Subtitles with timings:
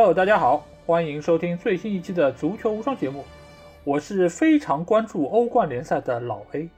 [0.00, 3.22] Hello，大家好，欢迎收听最新一期的足球无双节目。
[3.84, 6.70] 我是非常关注欧冠联赛的老 A，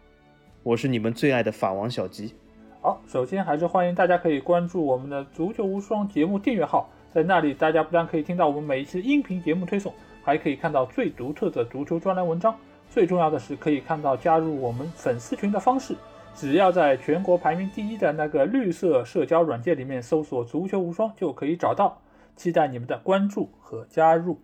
[0.64, 2.34] 我是你们最爱的法王小吉。
[2.80, 9.94] 好，首先还是欢迎大家可以关注我们的足球无双节目订阅号，在那里大家不但可以听到我们每一期音频节目推送，
[10.24, 12.52] 还可以看到最独特的足球专栏文章。
[12.90, 15.94] 最重要的是，可以看到加入我们粉丝群的方式。
[16.34, 21.96] 只要在全国排名第一的那个绿色社交软件里面搜索“足球无双”就可以找到。
[22.36, 24.38] 期待你们的关注和加入。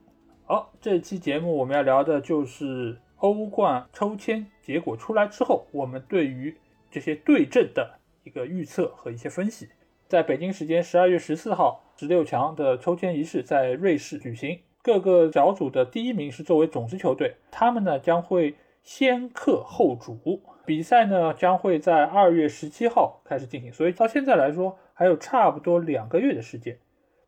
[0.44, 6.56] 好，这期节目我们要聊的就是欧冠抽签结果出来之后，我们对于
[6.90, 9.68] 这些对阵的一个预测和一些分析。
[10.06, 20.42] 在北京时间十二月十四号，十六强的抽签仪式在瑞士举行，各个小组的第一名是作为种子球队，他们呢将会先客后主。
[20.64, 26.78] 比赛呢将会在二月十七号开始进行，所以到现在来说还有差不多两个月的时间，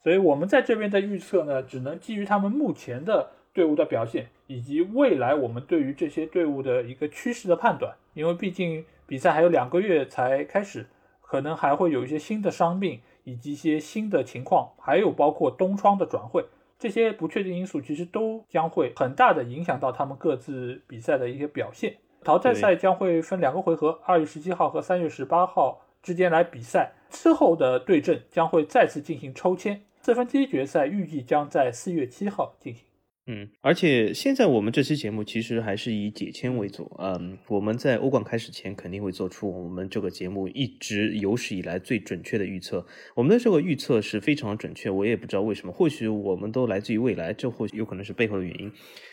[0.03, 7.95] 所以我们在这边的预测呢，只能基于他们目前的队伍的表现，以及未来我们对于这些队伍的一个趋势的判断。
[8.15, 10.87] 因为毕竟比赛还有两个月才开始，
[11.21, 16.45] 可能还会有一些新的伤病，以及一些新的情况，还有包括东窗的转会，
[16.79, 21.97] 这些不确定因素其实都将会很大的影响到他们各自比赛的一些表现。
[22.25, 26.93] 淘汰赛将会分两个回合，二月十七号和三月十八号之间来比赛。
[27.11, 32.90] 之后的对阵将会再次进行抽签，这分第一决赛预计将在四月七号进行。
[33.27, 36.91] 嗯，而且现在我们这期节目其实还是以解签为主。
[36.99, 42.85] 嗯，我们在欧冠开始前肯定会做出我们这个节目一直有史以来最准确的预测。
[43.15, 48.73] 我们的这个预测是非常准确，我也不知道为什么，或许我们都来自于未来，这或许有可能是背后的原因。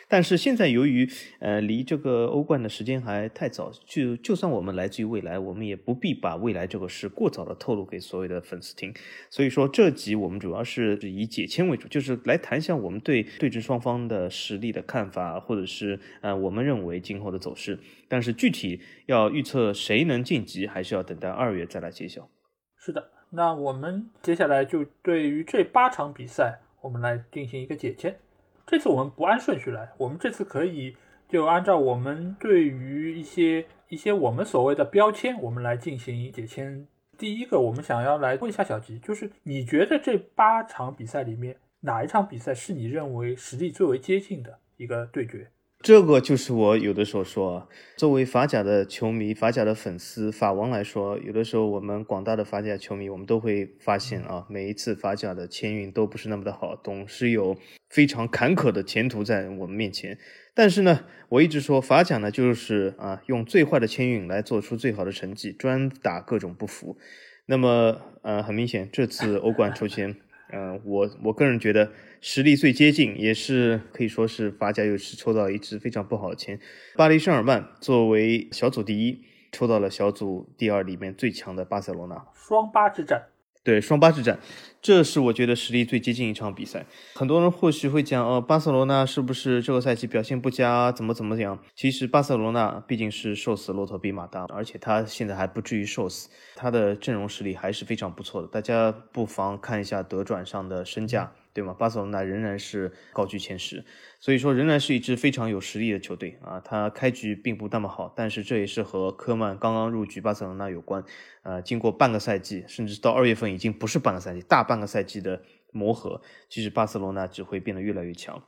[0.09, 1.05] 但是现在由于
[1.39, 8.93] 呃离这个欧冠的时间还太早，就就算我们来自于未来，我们也不必把未来这个事过早的透露给所有的粉丝听。
[9.29, 17.79] 所以说这集我们主要是以解签为主，就是来谈一下我们对对阵双方的实力的看法，或者是呃我们认为今后的走势。
[18.09, 22.27] 但是具体要预测谁能晋级，还是要等待二月再来揭晓。
[22.75, 28.19] 是的，那我们接下来就对于这八场比赛，我们来进行一个解签。
[28.65, 30.97] 这次我们不按顺序来，我们这次可以
[31.29, 36.85] 就按照我们对于一些一些我们所谓的标签，我们来进行解签。
[37.17, 45.51] 第一个，我们想要来问一下小吉，就是你觉得这八场比赛里面哪一场比赛是你认为实力最为接近的一个对决？
[45.83, 57.55] 这个就是我有的时候说，作为法甲的球迷、法甲的粉丝、法王来说，有的时候我们广大的法甲球迷，我们都会发现啊，每一次法甲的签运都不是那么的好，总是有
[57.89, 60.17] 非常坎坷的前途在我们面前。
[60.55, 66.97] 但是呢，我一直说法甲呢，就是啊，用最坏的签运来做出最好的成绩，专打各种不服。
[67.45, 70.15] 那么，呃，很明显，这次欧冠抽签。
[70.53, 71.91] 嗯，我我个人觉得
[72.21, 76.59] 实力最接近，也是可以说是法甲又是抽到一支非常不好的签。
[76.95, 79.21] 巴黎圣日耳曼作为小组第一，
[79.51, 83.23] 抽到了小组第二里面最强的巴塞罗那，双八之战。
[83.67, 84.39] 对双八之战，
[84.81, 86.85] 这是我觉得实力最接近一场比赛。
[87.15, 91.59] 很多人或许会讲，哦，巴塞罗那是不是这个赛季表现不佳，怎么怎么样？
[91.75, 98.47] 其实巴塞罗那毕竟是瘦死骆驼比马大，而且他现在还不至于瘦死，他的阵容实力还是非常不错的。
[98.47, 101.33] 大家不妨看一下德转上的身价。
[101.57, 101.73] 对吗？
[101.73, 103.83] 巴塞罗那仍然是高居前十，
[104.19, 106.59] 所以说仍然是一支非常有实力的球队啊。
[106.59, 111.03] 他开局并不那么好，但是这也是和科曼刚刚入局巴塞罗那有关。
[111.41, 115.41] 呃，经过半个赛季，甚至到二月份已经不是半个赛季，大半个赛季的
[115.71, 118.43] 磨合，其实巴塞罗那只会变得越来越强。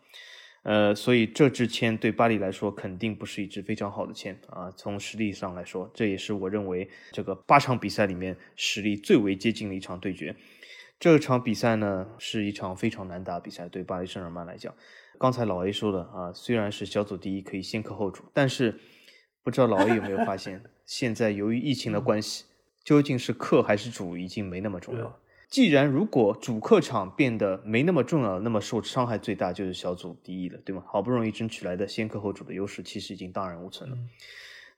[0.61, 4.69] 呃，所以这支签对巴黎来说肯定不是一支非常好的签啊。
[4.77, 10.35] 从实力上来说，这也是我认为这个八场比赛里面实力最为接近的一场对决。
[10.99, 14.75] 这场比赛呢，是一场非常难打比赛，对巴黎圣日耳曼来讲。
[15.17, 18.77] 刚才老 A 说的啊，虽然是小组第一可以先客后主，但是
[19.41, 22.43] 不知道老 A 有没有发现， 现在由于疫情的关系，
[22.83, 25.15] 究竟是客还是主已经没那么重要了。
[25.47, 30.83] 既然如果主客场变得没那么重要，那么受伤害最大就是小组第一了，对吗？
[30.85, 33.97] 好不容易争取来的先客后主的优势，其实已经荡然无存了。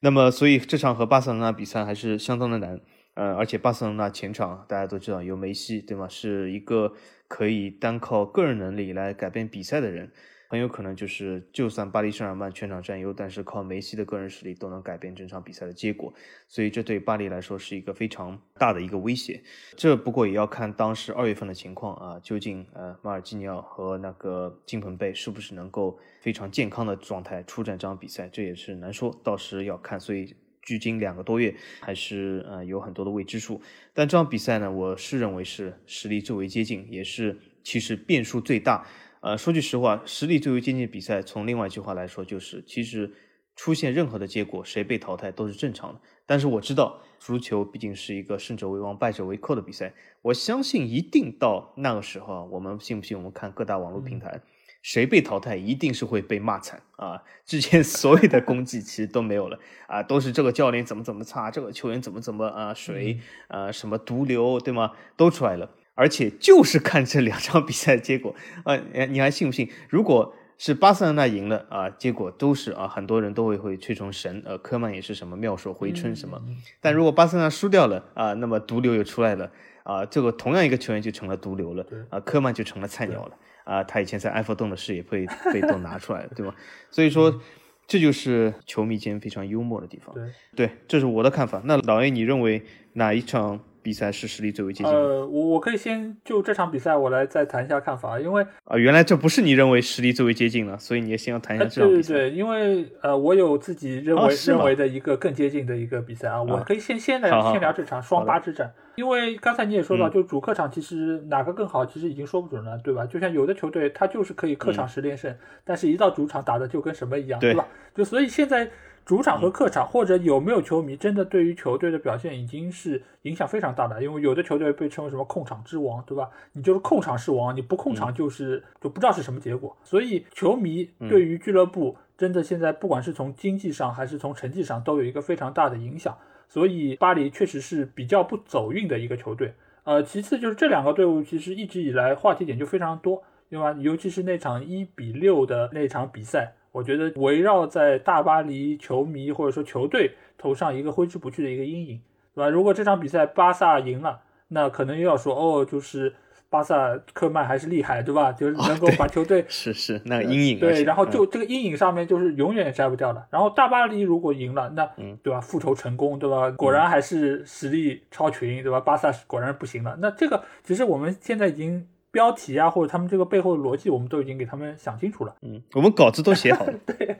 [0.01, 2.79] 那么，所以这场和巴塞罗那比赛还是相当的难。
[3.13, 6.07] 呃，而且巴塞罗那前场大家都知道有梅西，对吗？
[6.07, 6.93] 是一个
[7.27, 10.09] 可以单靠个人能力来改变比赛的人，
[10.47, 16.13] 很有可能就是就算巴黎圣日耳曼全场占优，但是靠梅西的个人实力都能改变整场比赛的结果。
[16.47, 19.43] 所以这对巴黎来说是一个非常大的一个威胁。
[19.75, 29.99] 这不过也要看当时二月份的情况啊，究竟呃马尔基尼奥和那个金彭贝是不是能够非常健康的状态出战这场比赛，这也是难说，到时要看。
[29.99, 30.33] 所以。
[30.61, 33.61] 距今两个多月，还是呃有很多的未知数。
[33.93, 38.85] 但这场比赛呢，我是认为是实力最为接近，也是其实变数最大。
[39.21, 43.11] 呃，说句实话，实力最为接近的比赛，从另外一句话来说，就是其实
[43.55, 46.01] 出现任何的结果，谁被淘汰都是正常的。
[46.25, 49.93] 但是我知道，足球毕竟是一个胜者为王、败者为寇的比赛，
[50.23, 53.15] 我相信一定到那个时候啊，我们信不信？
[53.15, 54.41] 我们看各大网络平台，
[54.81, 57.21] 谁被淘汰，一定是会被骂惨啊！
[57.45, 64.91] 之前所有的功绩其实都没有了啊，都是这个教练怎么怎么差，这个球员怎么怎么啊水啊什么毒瘤，对吗？
[65.15, 65.69] 都出来了。
[65.93, 68.33] 而且就是看这两场比赛结果，
[68.63, 68.75] 啊，
[69.09, 69.69] 你还信不信？
[69.89, 76.41] 如果是巴塞罗那赢了啊，结果都是啊，很多人都会会吹成神，呃，科曼也是什么妙手回春什么。
[76.79, 79.51] 但如果巴塞罗那输掉了啊，那么毒瘤又出来了
[79.83, 86.55] 啊，这个同样一个球员就成了毒瘤了啊，科曼就成了菜鸟了啊，他以前在埃弗顿的事也会 被都拿出来了，对吧？
[86.89, 87.41] 所以说
[87.87, 90.15] 这就是球迷间非常幽默的地方。
[90.55, 91.61] 对，这是我的看法。
[91.65, 92.63] 那老 A，你认为
[92.93, 93.59] 哪一场？
[93.83, 94.93] 比赛是实力最为接近。
[94.93, 102.13] 呃，我我可以先就这场比赛，我来再谈一下看法，因为啊，原来这不是你认为实力最为接近了，所以你也先要谈一下这场比赛。
[102.13, 113.05] 对对对，因为呃，我有自己认为认为的一个更接近的一个比赛啊，我可以先先来先聊这场双八之战，因为刚才你也说到，就主客场其实哪个更好，其实已经说不准了，对吧？
[113.05, 117.67] 就像有的球队他就是可以客场十连胜，但是一到主场打的就跟什么一样，对吧？
[117.95, 118.69] 就所以现在。
[119.05, 124.01] 主场和客场，或者有没有球迷，真的对于球队的表现已经是影响非常大的。
[124.01, 126.29] 因为有的球队被称为什么控场之王，对吧？
[126.53, 129.75] 你就是控场是王，你不控场就是就不知道是什么结果。
[129.83, 136.17] 所以球迷对于俱乐部真的现在不管是从经济上还是从成绩上都有一个非常大的影响。
[136.47, 139.53] 所以巴黎确实是比较不走运的一个球队。
[139.83, 143.75] 呃，其次就是这两个队伍其实一直以来话题点就非常多，对吧？
[143.79, 146.53] 尤其是那场一比六的那场比赛。
[146.71, 152.01] 我觉得围绕在大巴黎球迷或者说球队头上一个挥之不去的一个阴影，
[152.33, 152.49] 对吧？
[152.49, 156.13] 如果这场比赛巴萨赢了，那可能又要说哦，就是
[156.49, 158.31] 巴萨科曼还是厉害，对吧？
[158.31, 163.27] 就是能够把球队是是那个阴影对，然后就这个阴影上面就是永远也摘不掉的。
[163.29, 164.89] 然后大巴黎如果赢了，那
[165.21, 165.41] 对吧？
[165.41, 166.49] 复仇成功，对吧？
[166.51, 168.79] 果然还是实力超群，对吧？
[168.79, 169.97] 巴萨果然不行了。
[169.99, 171.87] 那这个其实我们现在已经。
[172.11, 175.33] 标题啊，或者他们这个背后的逻辑，我们都已经给他们想清楚了。
[175.41, 177.15] 嗯，我们稿子都写好了， 对，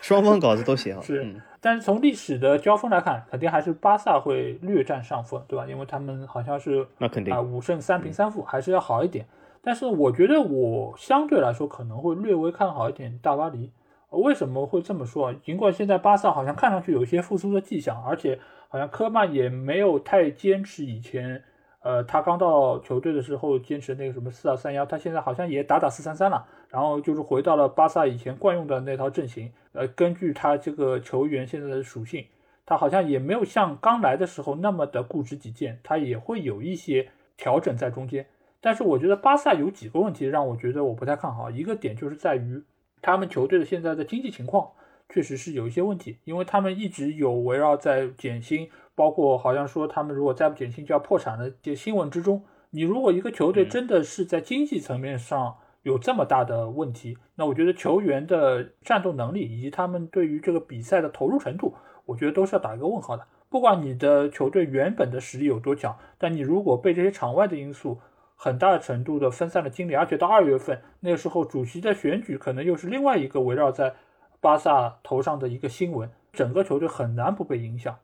[0.00, 1.02] 双方稿子都写好。
[1.02, 5.66] 是，但是从历史的交锋来看，肯定还是巴萨会略占上风，对吧？
[5.66, 9.26] 因为他们好像是那肯定啊，五胜三平三负，还是要好一点。
[9.62, 13.70] 但是我觉得我相对来说可能会略微看好一点大巴黎。
[14.08, 15.34] 为什么会这么说？
[15.34, 21.44] 尽管现在巴萨好像看上去有一些复苏的迹象，而且好像科曼也没有太坚持以前。
[21.82, 29.50] 呃，他刚到球队的时候坚持那个什么四二三幺，他现在好像也打打四三三了，然后就是回到了巴萨以前惯用的那套阵型。
[29.72, 32.26] 呃，根据他这个球员现在的属性，
[32.66, 38.26] 他好像也没有像刚来的时候那么的固执己见，他也会有一些调整在中间。
[38.60, 42.62] 但是我觉得巴萨有几个问题让我觉得我不太看好，一个点就是在于
[43.00, 44.68] 他们球队的现在的经济情况
[45.08, 48.68] 确实是有一些问题，因为他们一直有围绕在减薪。
[49.00, 63.24] 包括好像说他们如果再不减薪就要破产的这些新闻之中，你如果一个球队真的是在经济层面上有这么大的问题，那我觉得球员的战斗能力以及他们对于这个比赛的投入程度，我觉得都是要打一个问号的。
[63.48, 67.98] 不管你的球队原本的实力有多强，但你如果被这些场外的因素
[68.36, 73.94] 很大程度的分散了精力，而且到二月份那个时候主席的选举可能又是另外一个围绕在
[74.40, 77.96] 巴萨头上的一个新闻，整个球队很难不被影响。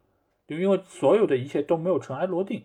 [0.47, 2.62] 就因为所有的一切都没有尘埃落定，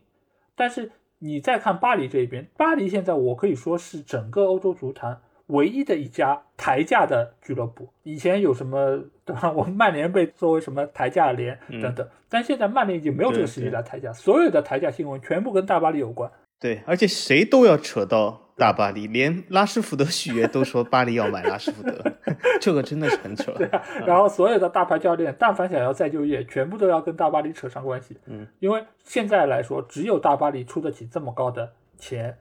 [0.55, 7.89] 但是你再看巴黎这一边，巴黎现在我可以说是整个欧洲足坛唯一的一家抬价的俱乐部。
[8.03, 9.51] 以前有什么对吧？
[9.51, 16.31] 我们曼联被作为什么抬价联等等，但现在曼联已经没有这个实力来抬价，所有的抬价新闻全部跟大巴黎有关。
[16.59, 18.50] 对，而且谁都要扯到。
[18.61, 21.99] 大巴黎连拉什福德续约都说巴黎要买拉什福德，
[22.61, 23.51] 这个真的是很扯。
[23.53, 28.15] 对啊，然后所有的大牌教练，但凡想要再就业，全部都要跟大巴黎扯上关系。
[28.27, 32.37] 嗯，因为现在来说，只有大巴黎出得起这么高的钱，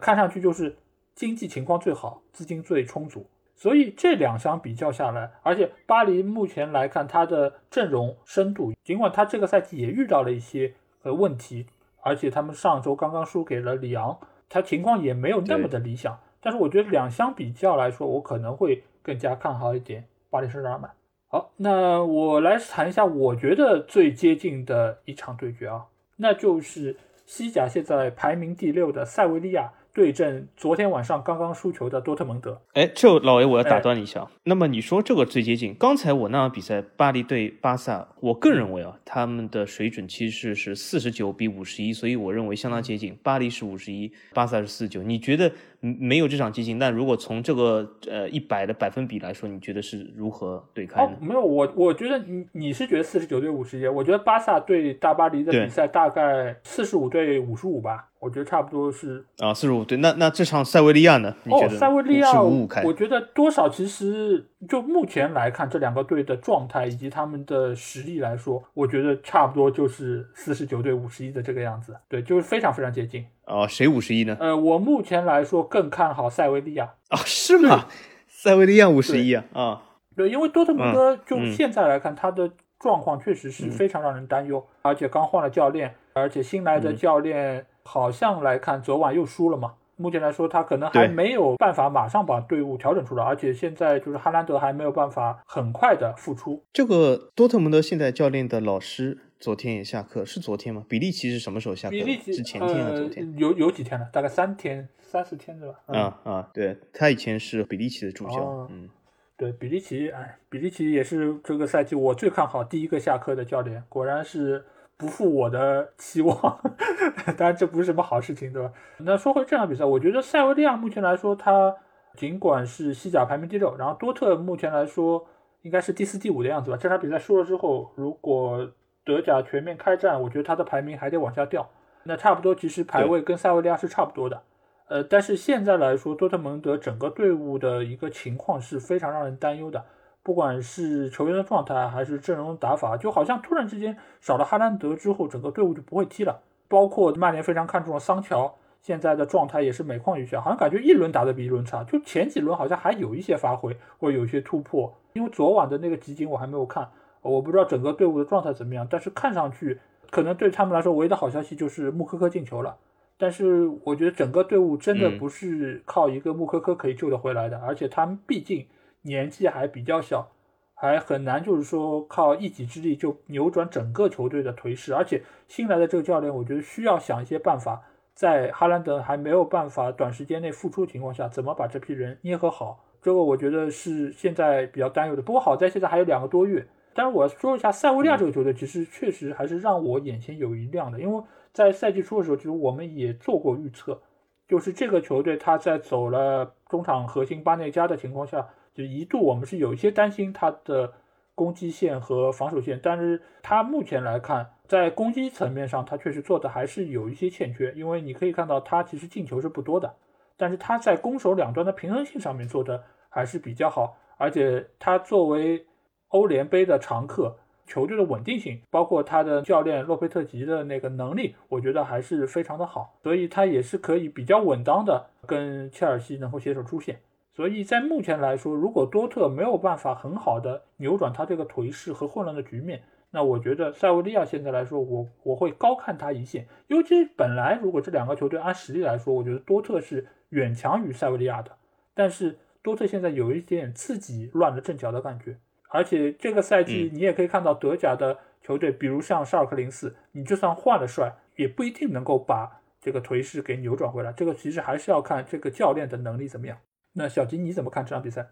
[0.00, 0.74] 看上去就是
[1.14, 3.28] 经济情况最好，资金最充足。
[3.54, 10.72] 所以这两相比较下来，而且巴黎目前来看，他的阵容深度，尽管他这个赛季也遇到了一些
[11.02, 11.66] 呃问题，
[12.00, 14.18] 而且他们上周刚刚输给了里昂。
[14.48, 20.90] 他情况也没有那么的理想，但是我觉得两相比较来说，我可能会更加看好一点巴黎圣日耳曼。
[21.28, 25.84] 好，那我来谈一下我觉得最接近的一场对决啊，
[26.16, 32.62] 那就是西甲现在排名第六的塞维利亚对阵昨天晚上刚刚输球的多特蒙德。
[32.74, 34.28] 哎，这老 A 我要打断你一下。
[34.44, 35.74] 那么你说这个最接近？
[35.74, 43.18] 刚才我那场比赛，巴黎对巴萨，我个人认为啊，他们的水准其实是四十九比五十一，所以我认为相当接近。
[43.24, 45.02] 巴黎是五十一，巴萨是四十九。
[45.02, 46.78] 你觉得没有这场接近？
[46.78, 51.12] 但如果从这个呃一百的百分比来说，你觉得是如何对开呢？
[51.20, 58.06] 没有，我我觉得你你是觉得四十九对五十一，我觉得巴萨对大巴黎的比赛大概四十五对五十五吧。
[58.20, 59.96] 我觉得差不多是啊，四十五对。
[59.98, 61.32] 那那这场塞维利亚呢？
[61.44, 62.82] 哦，塞维利亚，五五开。
[62.82, 71.94] 我觉得多少其实就目前来看，这两个队的状态以及他们的实力来说，我觉得差不多就是四十九对五十一的这个样子。
[72.08, 73.24] 对，就是非常非常接近。
[73.48, 74.36] 哦，谁五十一呢？
[74.38, 76.94] 呃，我目前来说更看好塞维利亚。
[77.08, 77.86] 啊，是吗？
[78.28, 79.44] 塞维利亚五十一啊？
[79.52, 79.82] 啊，
[80.14, 87.66] 对，因为多特蒙德就现在来看，他的状况确实是非常让人担忧，而且刚换了教练，而且新来的教练。
[87.90, 89.72] 好像来看，昨晚又输了嘛。
[89.96, 96.62] 目前来说，他可能还没有办法马上把队伍调整出来，而且现在就是哈兰德还没有办法很快的复出。
[96.70, 100.84] 这个多特蒙德现在教练的老师昨天也下课，是昨天吗？
[100.88, 101.92] 比利奇是什么时候下课？
[101.92, 103.34] 比利奇是前天还是昨天？
[103.36, 104.08] 有有几天了？
[104.12, 105.74] 大概三天、三四天对吧？
[105.86, 108.68] 啊啊，对他以前是比利奇的助教。
[108.70, 108.88] 嗯，
[109.36, 114.64] 对，比利奇，哎，比利奇也是这个赛季我最看好第一个下课的教练，果然是。
[115.00, 116.60] 不负我的期望，
[117.38, 118.72] 当然这不是什么好事情，对吧？
[118.96, 121.72] 那说回这场比赛，我觉得塞维利亚目前来说，他
[122.16, 125.24] 尽管是西甲排名第六，然后多特目前来说
[125.62, 126.76] 应该是第四、第五的样子吧。
[126.76, 128.68] 这场比赛输了之后，如果
[129.08, 131.66] 德甲全面开战，我觉得他的排名还得往下掉。
[132.02, 134.42] 那差不多，其实排位跟塞维利亚是差不多的。
[134.88, 139.82] 呃，但是现在来说，多特蒙德整个队伍的一个情况是非常让人担忧的。
[140.22, 146.42] 不管是球员的状态还是阵容打法，就好像突然之间少了哈兰德之后，整个队伍就不会踢了。
[146.68, 151.82] 包括曼联非常看重的桑乔，现在的状态也是每况愈下，好像感觉一轮打得比一轮差。
[151.84, 156.86] 就前几轮好像还有一些发挥或有一些突破，因为昨晚的那个集锦我还没有看，
[157.22, 158.86] 我不知道整个队伍的状态怎么样。
[158.90, 162.76] 但是看上去可能对他们来说唯一的好消息就是穆科科进球了。
[163.16, 168.66] 但是我觉得整个队伍真的不是靠一个穆科科可以救得回来的，而且他们毕竟。
[169.02, 170.28] 年纪还比较小，
[170.74, 174.92] 还很难，就是说靠一己之力就扭转整个球队的颓势。
[174.92, 177.80] 而且新来的这个教练，我觉得需要想一些办法，
[178.12, 182.84] 在哈兰德还没有办法短时间内复出的情况下，怎么把这批人捏合好？
[183.00, 185.22] 这个我觉得是现在比较担忧的。
[185.22, 186.66] 不过好在现在还有两个多月。
[186.98, 194.02] 但是我要说一下塞维利亚这个球队，其实确实还是让我眼前有一亮的，因为在赛季初的时候，其实我们也做过预测，
[194.48, 198.48] 就是这个球队他在走了中场核心巴内加的情况下。
[198.74, 200.92] 就一度我们是有一些担心他的
[201.34, 207.72] 攻击线和防守线，但是他目前来看，在攻击层面上，他确实做的还是有一些欠缺。
[207.76, 209.94] 因为你可以看到，他其实进球是不多的，
[210.36, 213.96] 但是他在攻守两端的平衡性上面做的还是比较好。
[214.16, 215.66] 而且他作为
[216.08, 217.36] 欧联杯的常客，
[217.66, 227.00] 球队的稳定性，包括他的教练洛佩特吉的那个能力，我觉得还是非常的好，所以他也是可以比较稳当的跟切尔西能够携手出线。
[227.34, 236.48] 所以在目前来说，如果多特没有办法很好的扭转他这个颓势和混乱的局面，那我觉得塞维利亚现在来说，我我会高看他一线。
[236.66, 241.52] 尤其本来如果这两个球队按实力来说，我觉得多特是远强于塞维利亚的。
[241.94, 245.36] 但是多特现在有一点自己乱了阵脚的感觉，
[245.68, 254.12] 而且这个赛季你也可以看到德甲的球队，比如像沙尔克零四，你就算换了帅，也不一定能够把这个颓势给扭转回来。
[254.12, 256.58] 这个其实还是要看这个教练的能力怎么样。
[256.94, 258.28] 那小吉你怎么看这场比赛？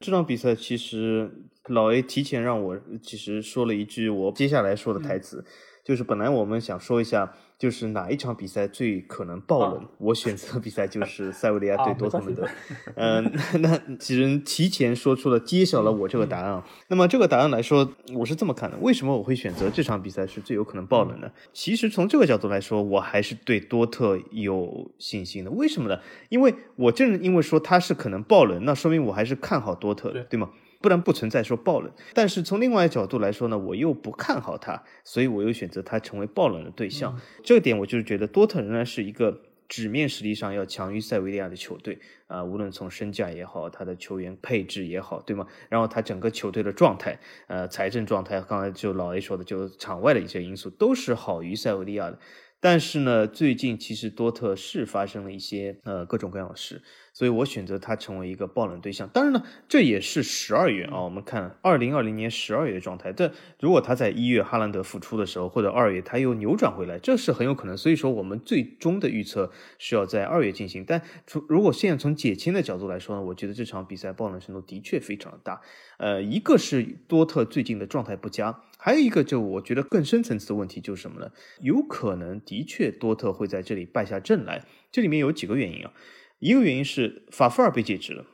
[0.00, 1.30] 这场比赛其实
[1.66, 5.44] 老 A 提前让我其实说了一句我接下来说的台词，
[5.82, 7.34] 就是本来我们想说一下。
[7.64, 9.88] 就是哪一场比赛最可能爆冷？
[9.96, 12.46] 我选择比赛就是塞维利亚 对多特蒙德。
[12.94, 16.62] 嗯，那 几人提前说出了揭晓了我这个答案。
[16.88, 21.30] 那么这个答案来说，我是这么看的：为什么我会选择这场比赛是最有可能爆冷呢？
[21.54, 25.50] 其实从这个角度来说，我还是对多特有信心的。
[25.50, 25.98] 为什么呢？
[26.28, 30.50] 因为我正因为说他是可能爆冷，那说明我还是看好多特的，对吗？
[30.84, 37.18] 不然不存在说爆冷，但是从另外一个角度来说呢，我又不看好他，所以我又选择他成为爆冷的对象。
[37.42, 45.46] 这个点我就是觉得多特仍然是一个纸面实力上要强于塞维利亚的球队啊，无论从身价也好，他的球员配置也好，对吗？
[45.70, 52.18] 然后他整个球队的状态，呃，财政状态，刚才就老 A 说的，就场外的一些因素都是好于塞维利亚的。
[52.64, 56.80] 但是呢，最近其实多特是发生了一些呃各种各样的事。
[57.12, 59.06] 所以我选择他成为一个爆冷对象。
[59.12, 63.12] 当然呢，这也是十二月啊，我们看二零二零年十二月的状态。
[63.12, 63.30] 但
[63.60, 67.76] 如果他在一月哈兰德复出的时候，或者二月他又扭转回来，这是很有可能。
[67.76, 70.82] 所以说，我们最终的预测是要在二月进行。
[70.86, 75.60] 但从如果现在从解签的角度来说呢，我觉得这场比赛爆冷程度的确非常的大。
[75.98, 81.30] 呃，一个是多特最近的状态不佳，还有一个就我觉得更深层次的问题就是什么呢？
[81.62, 84.66] 有可能的确多特会在这里败下阵来。
[84.92, 85.94] 这里面有几个原因啊。
[86.38, 88.26] 一个原因是法夫尔被解职了，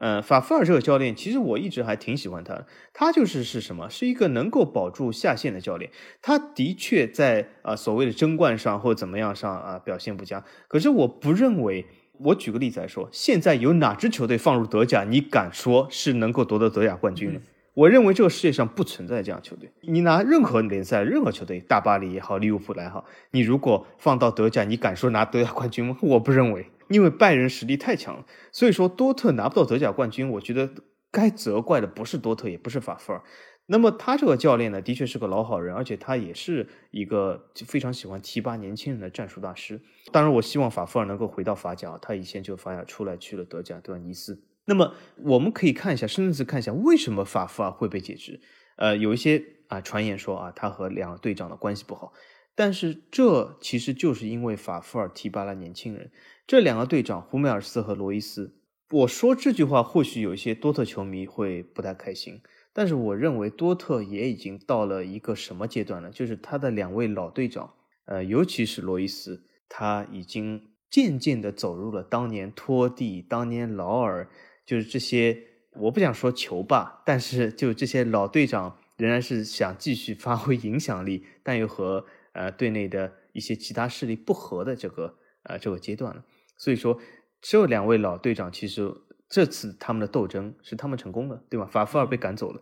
[0.00, 5.90] 嗯，法夫尔这个教练其实我一直还挺喜欢他的，他就是是什么，是一个能够保住下线的教练。
[6.22, 11.84] 他的确在啊所谓的争冠上或怎么样上啊表现不佳，可是我不认为。
[12.20, 17.40] 我举个例子来说，现在有哪支球队放入德甲，你敢说是能够夺得德甲冠军的？
[17.78, 19.70] 我认为这个世界上不存在这样球队。
[19.82, 25.96] 你拿任何联赛、任何球队，大巴黎也好，利物浦来好，你如果放到德甲，你敢说拿德甲冠军吗？
[26.02, 26.66] 我不认为。
[26.88, 30.68] 因为拜仁实力太强了，所以说多特拿不到德甲冠军，我觉得
[31.12, 33.22] 该责怪的不是多特，也不是法夫尔。
[33.66, 39.80] 那么他这个教练呢，的确是个老好人，而且他也是一个非常喜欢提拔年轻人的战术大师。
[40.10, 44.00] 当然，我希望法夫尔能够回到法甲，他以前就法甲出来去了德甲，对吧？
[44.00, 44.42] 尼斯。
[44.68, 48.38] 那么我们可以看一下，深层次看一下为什么法夫尔会被解职。
[48.76, 52.12] 呃，有一些啊传言说啊，他和两个队长的关系不好，
[52.54, 56.12] 但是这其实就是因为法夫尔提拔了年轻人。
[56.46, 58.58] 这两个队长胡梅尔斯和罗伊斯，
[58.90, 62.42] 我说这句话或许有一些多特球迷会不太开心，
[62.74, 66.10] 但是我认为多特也已经到了一个什么阶段了？
[66.10, 67.72] 就是他的两位老队长，
[68.04, 74.30] 呃，尤其是罗伊斯，他已经渐渐的走入了当年托蒂、当年劳尔，
[74.68, 86.22] 就是这些，我不想说球霸，但是就这些老队长仍然是想继续发挥影响力，但又和呃队内的一些其他势力不和的这个呃这个阶段了。
[86.58, 87.00] 所以说，
[87.40, 88.94] 这两位老队长其实
[89.26, 91.64] 这次他们的斗争是他们成功了，对吧？
[91.64, 92.60] 法夫尔被赶走了，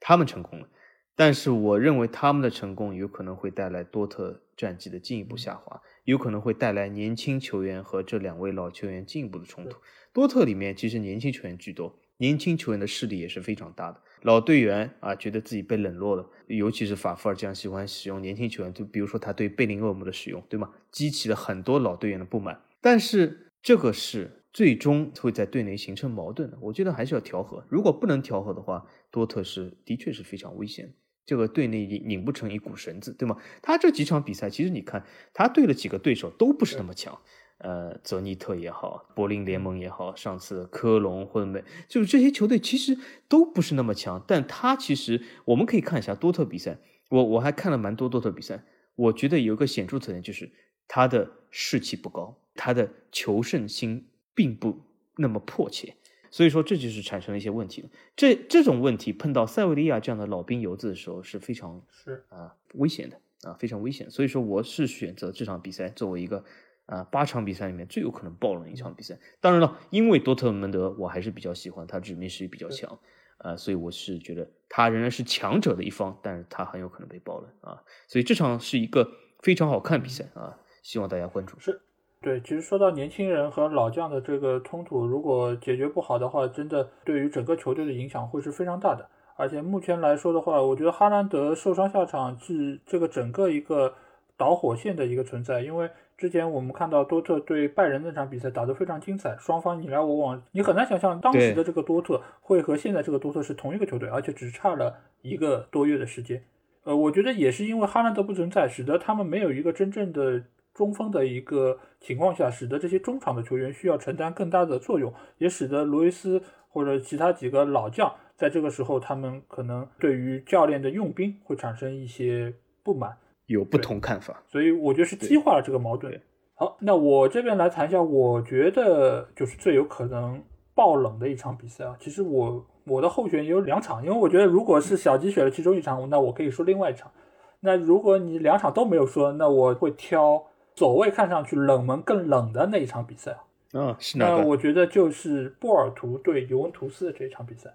[0.00, 0.66] 他们成功了。
[1.14, 9.78] 但是我认为他们的成功有可能会带来多特战绩的进一步下滑，有可能会带来年轻球员和这两位老球员进一步的冲突。
[10.12, 14.00] 多特里面其实年轻球员居多，年轻球员的势力也是非常大的。
[14.22, 20.70] 老队员啊，觉得自己被冷落了，尤其是法夫尔这样喜欢使用年轻球员，就比如说他对贝林厄姆的使用，对吗？
[20.90, 22.60] 激起了很多老队员的不满。
[22.80, 27.64] 但是这个是最终会在队内形成矛盾的，我觉得还是要调和。
[27.68, 30.92] 如果不能调和的话，多特是的确是非常危险，
[31.24, 33.36] 这个队内拧拧不成一股绳子，对吗？
[33.62, 37.20] 他这几场比赛，其实你看他对了几个对手都不是那么强，
[37.58, 46.78] 呃，泽尼特也好，柏林联盟也好，上次科隆或者没，就是这些球队其实都不是那么强，但他其实我们可以看一下多特比赛，
[47.10, 48.64] 我我还看了蛮多多特比赛，
[48.96, 50.50] 我觉得有个显著特点就是
[50.86, 52.38] 他的士气不高。
[52.54, 54.82] 他的求胜心并不
[55.16, 55.96] 那么迫切，
[56.32, 57.88] 所以说这就是产生了一些问题了。
[58.16, 64.10] 这这种问题碰到塞维利亚这样的老兵游子的时候是非常是啊危险的啊非常危险。
[64.10, 66.42] 所以说我是选择这场比赛作为一个
[66.86, 69.18] 啊八场比赛里面最有可能爆冷一场比赛。
[69.40, 72.98] 当然了，因为多特蒙德我还是比较喜欢他，致命实力比较强
[73.36, 77.84] 啊，所以我是觉得他仍然是强者的一方，但是他很有可能被爆冷啊。
[78.08, 79.06] 所以这场是一个
[79.40, 81.60] 非常好看比赛啊，希望大家关注。
[81.60, 81.82] 是。
[82.22, 89.04] 对，其实说到年轻人和老将的这个冲突，如果解决不好的话，真的对于整个球队的影响会是非常大的。
[89.34, 93.92] 而且目前来说的话，我觉得哈兰德受伤下场是这个整个一个
[94.36, 95.62] 导火线的一个存在。
[95.62, 106.44] 因为之前我们看到多特对拜仁那场比赛打得非常精彩，双方你来我往，你很难想象当时的这个多特会和现在这个多特是同一个球队，而且只差了一个多月的时间。
[106.84, 110.44] 呃，我觉得也是因为哈兰德不存在，使得他们没有一个真正的。
[110.74, 123.14] 中锋的一个情况下，使得这些中场的球员需要承担更大的作用，也使得罗伊斯或者其他几个老将在这个时候，他们可能对于教练的用兵会产生一些不满，
[123.46, 124.42] 有不同看法。
[124.48, 126.18] 所以我觉得是激化了这个矛盾。
[126.54, 130.42] 好，那我这边来谈一下，我觉得就是最有可能
[130.74, 131.94] 爆冷的一场比赛啊。
[132.00, 137.12] 其实我我的候选也有两场，因为我觉得如果是小鸡选了其中一场，那我可以说另外一场。
[137.60, 140.46] 那如果你两场都没有说，那我会挑。
[140.74, 143.38] 所谓看上去冷门更冷的那一场比赛
[143.72, 144.42] 啊，是哪个？
[144.42, 147.74] 我觉得就是波尔图对尤文图斯的这一场比赛。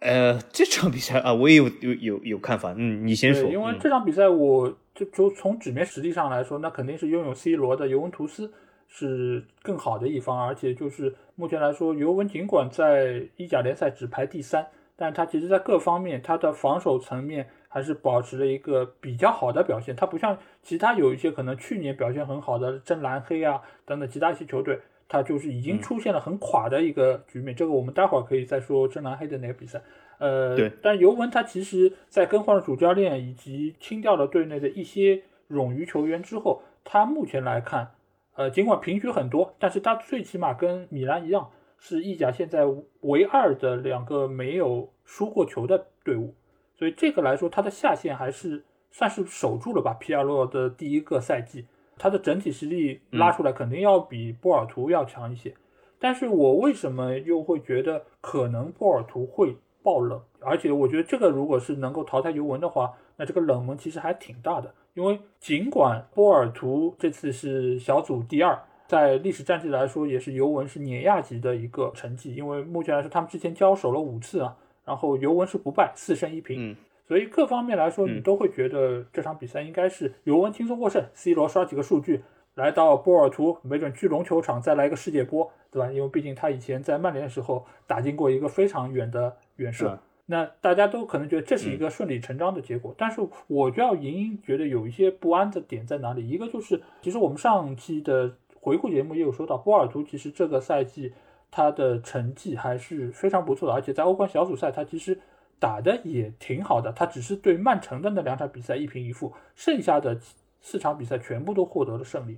[0.00, 2.72] 呃，这场比赛啊，我也有有有有看法。
[2.76, 3.50] 嗯，你先说。
[3.50, 8.52] 因为这场比赛，我就就从纸面实力上来说，那肯定是拥有 C 罗的尤文图斯
[8.88, 10.38] 是更好的一方。
[10.40, 14.66] 而且就是目前来说，尤文尽管在意甲联赛只排第三，
[14.96, 17.48] 但他其实在各方面，他的防守层面。
[17.72, 27.54] 还是保持了一个比较好的表现，它不像其他有一些可能去年表现很好的真蓝黑啊等等其他一些球队，他就是已经出现了很垮的一个局面。
[27.54, 29.80] 这个我们待会儿可以再说真蓝黑的那个比赛。
[30.18, 30.72] 呃，对。
[30.82, 37.92] 但尤文他其实在更换了主教练以及清掉了队内的一些冗余球员之后，他目前来看，
[38.34, 42.66] 呃，尽管平局很多，但是他最起码跟米兰一样，是意甲现在
[43.02, 46.34] 唯二的两个没有输过球的队伍。
[46.80, 49.92] 所以这个来说，他的下限还是算是守住了吧。
[50.00, 51.66] 皮亚洛的第一个赛季，
[51.98, 55.54] 他的整体实力拉出来肯定要比波尔图要强一些。
[55.98, 59.58] 但是我为什么又会觉得可能波尔图会？
[59.82, 64.74] 爆冷，而且我觉得这个如果是能够淘汰尤文的话，那这个冷门其实还挺大的。
[64.92, 72.34] 因为尽管波尔图这次是小组第二，在历史战绩来说也是尤文是碾压级的一个成绩。
[72.34, 81.04] 因为目前来说他们之前交手了五次啊，然后尤文是不败，四胜一平，所以各方面来说你都会觉得这场比赛应该是尤文轻松获胜。
[81.14, 82.22] C 罗刷几个数据。
[82.56, 85.90] 来到波尔图，没准巨龙球场再来一个世界波，对吧？
[85.90, 92.92] 因为毕竟他以前在曼联的时候打进过一个非常远的远射，那大家都可能觉得这是一个顺理成章的结果。
[92.98, 96.28] 但是我就要隐隐觉得有一些不安的点在哪里。
[96.28, 101.12] 一个就是，其实我们上期的回顾节目也有说到，波尔图其实这个赛季
[101.50, 105.18] 他的成绩还是非常不错的，而且在欧冠小组赛他其实
[105.58, 106.92] 打的也挺好的。
[106.92, 110.18] 他只是对曼城的那两场比赛一平一负，剩下的。
[110.62, 112.36] 四场比赛全部都获得了胜利，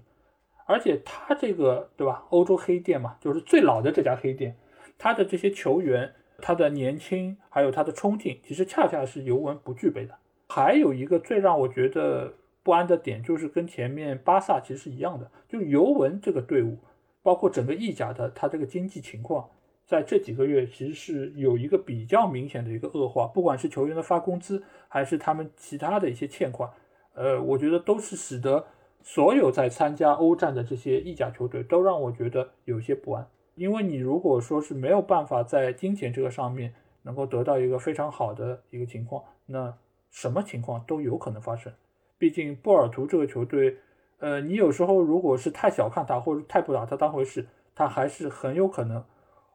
[0.65, 2.25] 而且他这个对吧？
[2.31, 4.55] 欧洲黑店嘛，就是最老的这家黑店，
[4.97, 10.15] 他的这些球员，他的年轻，还有他的冲劲，其实恰恰是尤文不具备的。
[10.51, 16.79] 还有一个最让我觉得不安的点，就是跟前面巴萨其实是一样的，就尤文这个队伍，
[17.23, 19.49] 包括整个意甲的他这个经济情况，
[19.87, 26.71] 在这几个月其实是有一个比较明显的一个恶化，不管是球员的发工资，还是他们其他的一些欠款。
[27.15, 28.65] 呃，我觉得都是使得
[29.03, 39.77] 所有在参加欧战的这些意甲球队都让我觉得有些不安，因为你如果说是没有办法在金钱这个上面能够得到一个非常好的一个情况，那
[40.11, 41.73] 什么情况都有可能发生。
[42.17, 43.77] 毕竟波尔图这个球队，
[44.23, 49.05] 呃，你有时候如果是太小看他或者太不把他当回事，他还是很有可能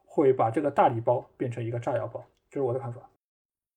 [0.04, 3.00] 会把这个大礼包变成一个炸药包，这是我的看法。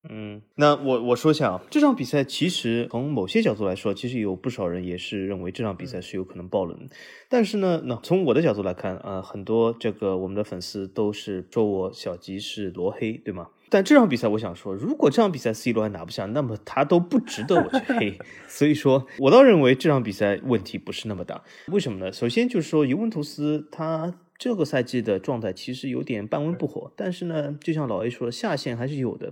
[0.10, 6.89] 嗯，那我我说一下啊，这场比赛其实从某些角度来说，其实有不少人也是认为这场比赛是有可能爆冷。
[7.30, 13.47] 但是呢，那从我的角度来看啊，很多这个我们的粉丝都是说我小吉是罗黑，对吗？
[13.71, 18.19] 但这场比赛我想说，如果这场比赛 C 罗还拿不下，那么他都不值得我去黑。
[18.49, 21.41] 所以说我倒认为这场比赛问题不是那么大。
[21.67, 22.12] 为什么呢？
[22.12, 29.31] 首先就是说尤文图斯他这个赛季的状态其实有点半温不火，但是呢，就像老 A 说，下限还是有的。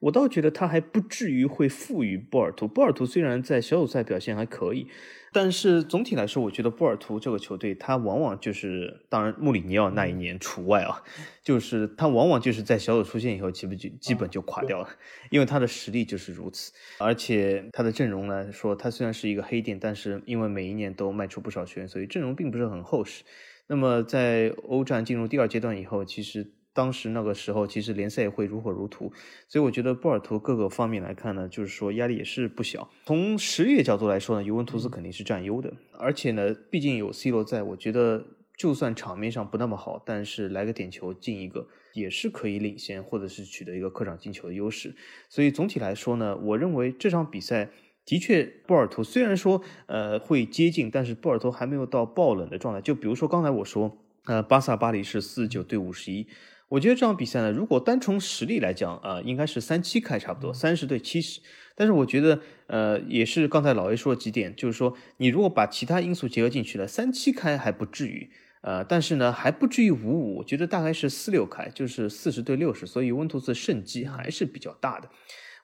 [0.00, 2.68] 我倒觉得他还不至于会负于波尔图。
[2.68, 4.86] 波尔图虽然在小组赛表现还可以，
[5.32, 11.02] 但是总体来说，我觉得波尔图这个球队，他往往就是，当然穆里尼奥那一年除外啊，
[11.42, 14.88] 就是他往往就是在小组出线以后，基本就基本就垮掉了，
[15.30, 16.72] 因为他的实力就是如此。
[16.98, 23.24] 而且他的阵容来，说他虽然是一个黑店，但是因为每一年都卖出不少球员，所以阵容并不是很厚实。
[23.66, 26.52] 那么在欧战进入第二阶段以后，其实。
[26.74, 29.12] 当时那个时候，其实联赛也会如火如荼，
[29.46, 32.90] 所以我觉得波尔图各个方面来看呢，就是说压力也是不小。
[33.06, 38.26] 从实力角度来说呢，尤文图斯肯定是占优的，而且呢，毕竟有 C 罗在，我觉得
[38.58, 44.96] 就算场面上不那么好，但是来个点球进一个，也是可以领先或者是取得一个客场进球的优势。
[45.28, 47.70] 所以总体来说呢，我认为这场比赛
[48.04, 52.80] 的确波尔图虽然说呃会接近，但是波尔图还没有到爆冷的状态。
[52.80, 56.26] 就比如说刚才我说，呃，巴萨巴黎是四十九对五十一。
[56.74, 61.40] 我觉得这场比赛呢，如果单从实力来讲啊，应该是三七开差不多，三十对七十。
[61.76, 68.28] 但是我觉得，呃，也是刚才老 A 说的几点，就是说你如果把其他因素结合进去了，三七开还不至于，
[68.62, 75.08] 呃，但是呢还不至于五五，我觉得大概是四六开，就是四十对六十，所以温图斯胜机还是比较大的。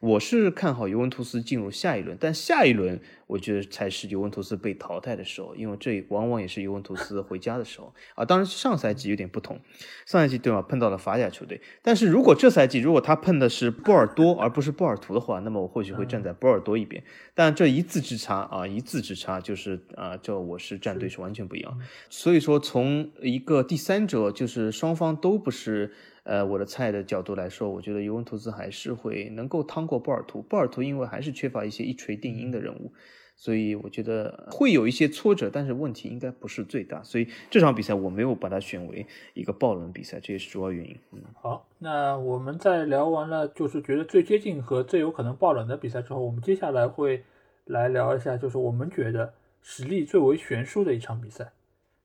[0.01, 8.25] 我是看好尤文图斯进入下一轮，但下一轮我觉得才是尤文图斯被淘汰的时候，因为这往往也是尤文图斯回家的时候啊。
[8.25, 9.61] 当然，上赛季有点不同，
[10.07, 17.05] 上赛季对吧碰到了法甲球队，但是如果这赛季如果他碰的是波尔多而不是波尔图的话，那么我或许会站在波尔多一边。
[17.35, 21.79] 但这一字之差啊，一字之差就是啊，这我是站队是完全不一样。
[22.09, 25.93] 所以说，从一个第三者就是双方都不是。
[26.23, 30.43] 呃，我的菜的角度来说，我觉得尤文图斯还是会能够趟过波尔图。
[30.43, 32.93] 波尔图因为还是缺乏一些一锤定音的人物，
[33.37, 37.03] 所以我觉得会有一些挫折，但是问题应该不是最大。
[37.03, 40.97] 所以这场比赛我没有把它选为一个爆冷比赛，这也是主要原因。
[41.13, 47.25] 嗯，好，那我们在聊完了就是觉得最接近和最有可能爆冷的比赛之后，我们接下来会
[47.65, 51.53] 来聊一下，就是我们觉得实力最为悬殊的一场比赛。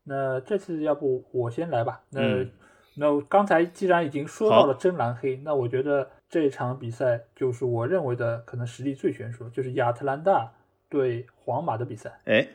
[0.05, 2.03] 那这次要不我先来吧。
[2.11, 2.51] 那、嗯
[2.97, 10.51] 那刚才既然已经说到了真蓝黑，那我觉得这场比赛就是我认为的可能实力最悬殊，就是亚特兰大
[10.89, 12.19] 对皇马的比赛。
[12.25, 12.47] 哎，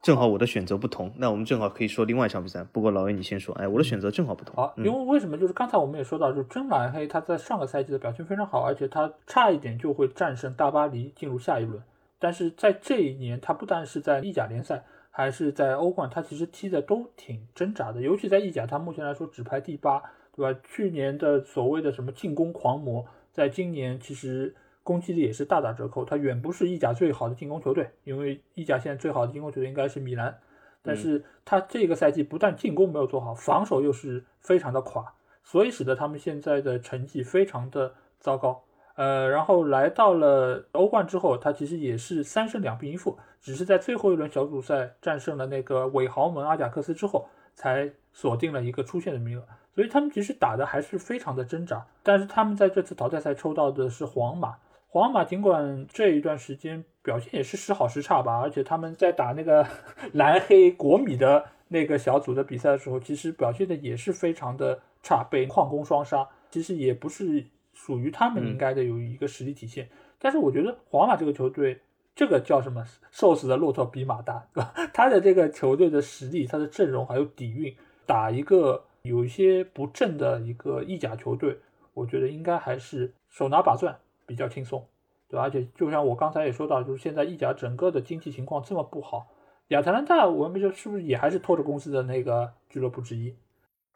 [0.00, 2.64] 正好我的选择不同，那我们正好可以说另外一场比赛。
[2.72, 4.54] 不过老魏你先说，哎，我的选择正好不同。
[4.54, 5.36] 好，嗯因为为什么？
[5.36, 11.82] 就是刚才我们也说到，就是真蓝黑他在上个赛季的表现非常好，而且他差一点就会战胜大巴黎进入下一轮。
[12.20, 14.84] 但是在这一年，他不但是在意甲联赛，
[15.18, 18.00] 还是在欧冠，他其实踢的都挺挣扎的。
[18.00, 20.00] 尤其在意甲，他目前来说只排第八，
[20.30, 20.60] 对吧？
[20.62, 24.54] 去年的所谓的什么进攻狂魔，在今年其实
[24.84, 26.04] 攻击力也是大打折扣。
[26.04, 30.38] 他远不是意甲最好的进攻球队，因为意甲现在最好的进攻球队应该是米兰。
[30.82, 38.62] 但是他这个赛季不但进攻没有做好，防守又是非常的垮，所以使得他们现在的成绩非常的糟糕。
[38.98, 49.44] 呃，然后来到了欧冠之后，他其实也是三胜两平一负，只是在最后一轮小组赛战胜了那个伪豪门阿贾克斯之后，才锁定了一个出线的名额。
[49.76, 54.56] 所以他们其实打的还是非常的挣扎，但是他们在这次淘汰赛抽到的是皇马。
[54.88, 59.64] 皇马尽管这一段时间表现也是时好时差吧，而且他们在打那个
[60.12, 67.44] 蓝黑国米的那个小组的比赛的时候，其实表现的也是非常的差，被矿工双杀，其实也不是
[67.78, 69.88] 属于他们应该的有一个实力体现。
[70.18, 71.80] 但是我觉得皇马这个球队，
[72.16, 74.74] 这个叫什么瘦死的骆驼比马大，对吧？
[74.92, 77.72] 他的这个球队的实力、他的阵容还有底蕴，
[78.04, 81.56] 打一个有一些不正的一个意甲球队，
[81.94, 84.84] 我觉得应该还是手拿把攥比较轻松，
[85.28, 85.44] 对吧？
[85.44, 89.28] 而且就像我刚才也说到，就是现在意甲整个的经济情况这么不好，
[89.68, 93.36] 亚特兰大我们就是不是也还是拖着公司的那个俱乐部之一？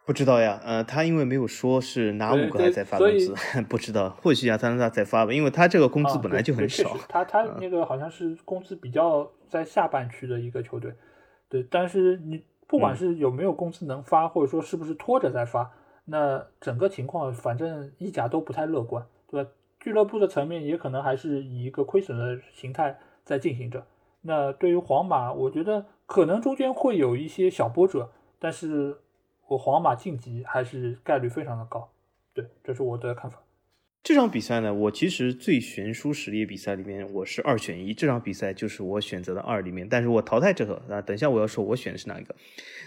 [0.05, 3.35] 不知道呀，呃，他因为没有说是哪五个还在发工资，
[3.69, 6.97] 不知道，或许亚特兰大在发吧，因为他这个工资啊本来就很少。
[7.09, 10.93] 他他那个好像是工资比较在下半区的一个球队，
[11.49, 15.71] 对，但是你不嗯管是有没有工资能发，或者说是不是拖着在发，
[16.07, 19.51] 那整个情况反正意甲都不太乐观，对吧？
[19.79, 23.85] 俱乐部的层面也可能还是以一个亏损的形态在进行着。
[24.23, 28.97] 那对于皇马，我觉得可能中间会有一些小波折，但是
[29.49, 31.91] 我皇马晋级还是概率非常的高，
[32.33, 33.42] 对，这是我的看法。
[34.05, 37.95] 这场比赛呢，我其实最悬殊实力比赛里面，我是二选一。
[37.95, 42.35] 这场比赛就是我选择的二里面，但是我淘汰这个啊，等一下我要说我选的是哪一个。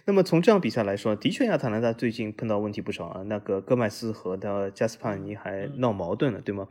[0.04, 6.68] 那么从这场比赛来说，的确亚特兰大最近碰到问题不少啊，那个戈麦斯和的加斯帕尼还闹矛盾了，对吗？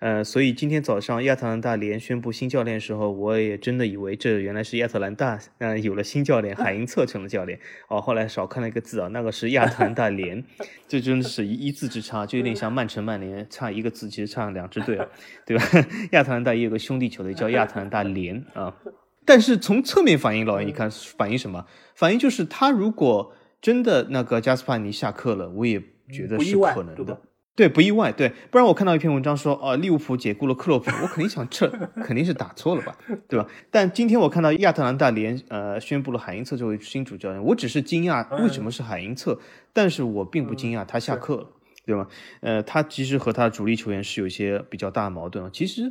[0.00, 7.58] 呃，所以今天早上亚特兰大联宣布新教练的时候，我也真的以为这原来是亚特兰大，呃，有了新教练，海因策成了教练。
[7.88, 10.44] 哦，后来少看了一个字啊，那个是亚特兰大联，
[10.86, 15.06] 这真的是一一字之差，就有点像曼城、曼联差一个字，其实差两支队啊，
[15.46, 15.64] 对吧？
[16.12, 18.74] 亚特兰大也有个兄弟球队叫亚特兰大联啊。
[19.24, 21.66] 但是从侧面反映，老爷你看反映什么？
[21.94, 25.78] 反映就是他如果真的那个加斯帕尼下课了，我也
[26.10, 27.20] 觉得是可能的
[27.54, 28.12] 对不意外。
[28.12, 31.68] 对，不然我看到一篇文章说，哦、利物浦解雇了克洛普，我肯定想这
[32.02, 32.96] 肯定是打错了吧，
[33.28, 33.46] 对吧？
[33.70, 39.38] 但今天我看到亚特兰大联呃宣布了海因策作为新主教练，我只是惊讶为什么是海因策，
[39.72, 41.46] 但是我并不惊讶他下课了，
[41.88, 42.06] 对吧？
[42.42, 45.50] 呃，他其实和他主力球员是有一些比较大的矛盾啊。
[45.50, 45.90] 其实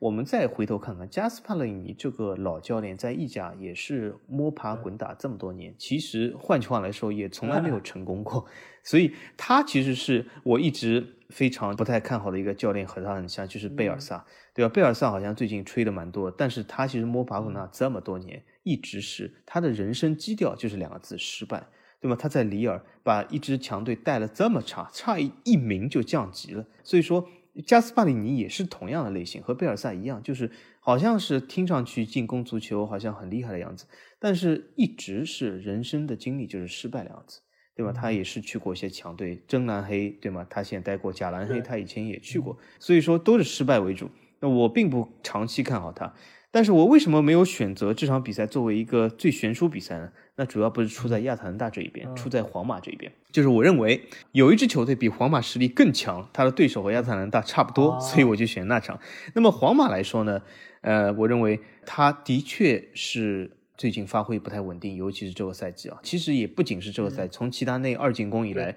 [0.00, 8.44] 我们再回头看看，加斯帕勒尼这个老教练在意甲也是摸爬滚打这么多年，其实换句话来说，也从来没有成功过。
[8.82, 14.68] 所以他其实是我一直非常不太看好的一个教练，和他很像，就是贝尔萨，对吧？
[14.68, 21.68] 贝尔萨好像最近吹的蛮多，但是他其实摸爬滚打这么多年，一直是他的人生基调就是两个字：失败。
[22.00, 22.16] 对吧？
[22.16, 26.66] 他在里尔把一支强队带了这么差，差一一名就降级了。
[26.84, 27.28] 所以说，
[27.66, 33.86] 加斯帕里尼也是同样的类型，和贝尔萨一样，就是好像是听上去进攻足球好像很厉害的样子，
[34.18, 37.40] 但是一直是人生的经历就是失败的样子，
[37.74, 37.92] 对吧？
[37.92, 40.46] 他也是去过一些强队，真蓝黑，对吗？
[40.50, 44.10] 他现在待过假蓝黑，他以前也去过，所以说都是失败为主。
[44.38, 46.14] 那我并不长期看好他，
[46.50, 50.10] 但是我为什么没有选择这场比赛作为一个最悬殊比赛呢？
[50.36, 53.12] 那主要不是出在亚特兰大这一边，出在皇马这一边。
[53.30, 58.98] 就是我认为有一支球队比皇马实力更强，他的对手和亚特兰大差不多，哦所以我就选那场。
[59.34, 60.40] 那么皇马来说呢，
[60.80, 65.98] 呃，我认为他的确是最近发挥不太稳定，尤其是这个赛季啊。
[66.02, 68.76] 其实也不仅是这个赛季，从齐达内二进攻以来。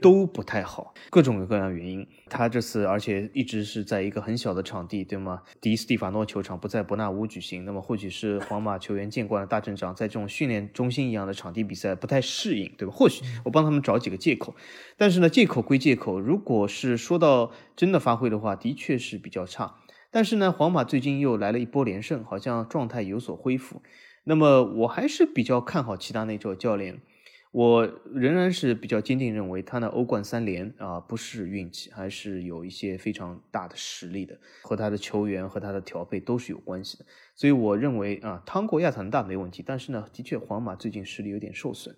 [0.00, 2.06] 都不太好，各种各样原因。
[2.28, 5.42] 他这次而且一直是在一个很小的场地，对吗？
[5.60, 12.94] 迪斯蒂法诺球场不在伯纳乌举行，那么或许是皇马球员见惯了大阵仗，在这种训练中心一样的场地比赛不太适应，对吧？
[12.94, 14.54] 或许我帮他们找几个借口，
[14.96, 19.76] 但是呢，借口归借口，如果是说到真的发挥的话，的确是比较差。
[20.10, 23.82] 但是呢，皇马最近又来了一波连胜，好像状态有所恢复。
[24.24, 27.00] 那么我还是比较看好齐达内这个教练。
[27.52, 27.84] 我
[28.14, 37.04] 仍然是比较坚定认为，他那欧冠三连啊，不是运气，还是有一些非常大的实力的，和他的球员和他的调配都是有关系的。
[37.34, 41.96] 所以我认为啊，趟过亚特兰大没问题，但是呢，的确皇马最近实力有点受损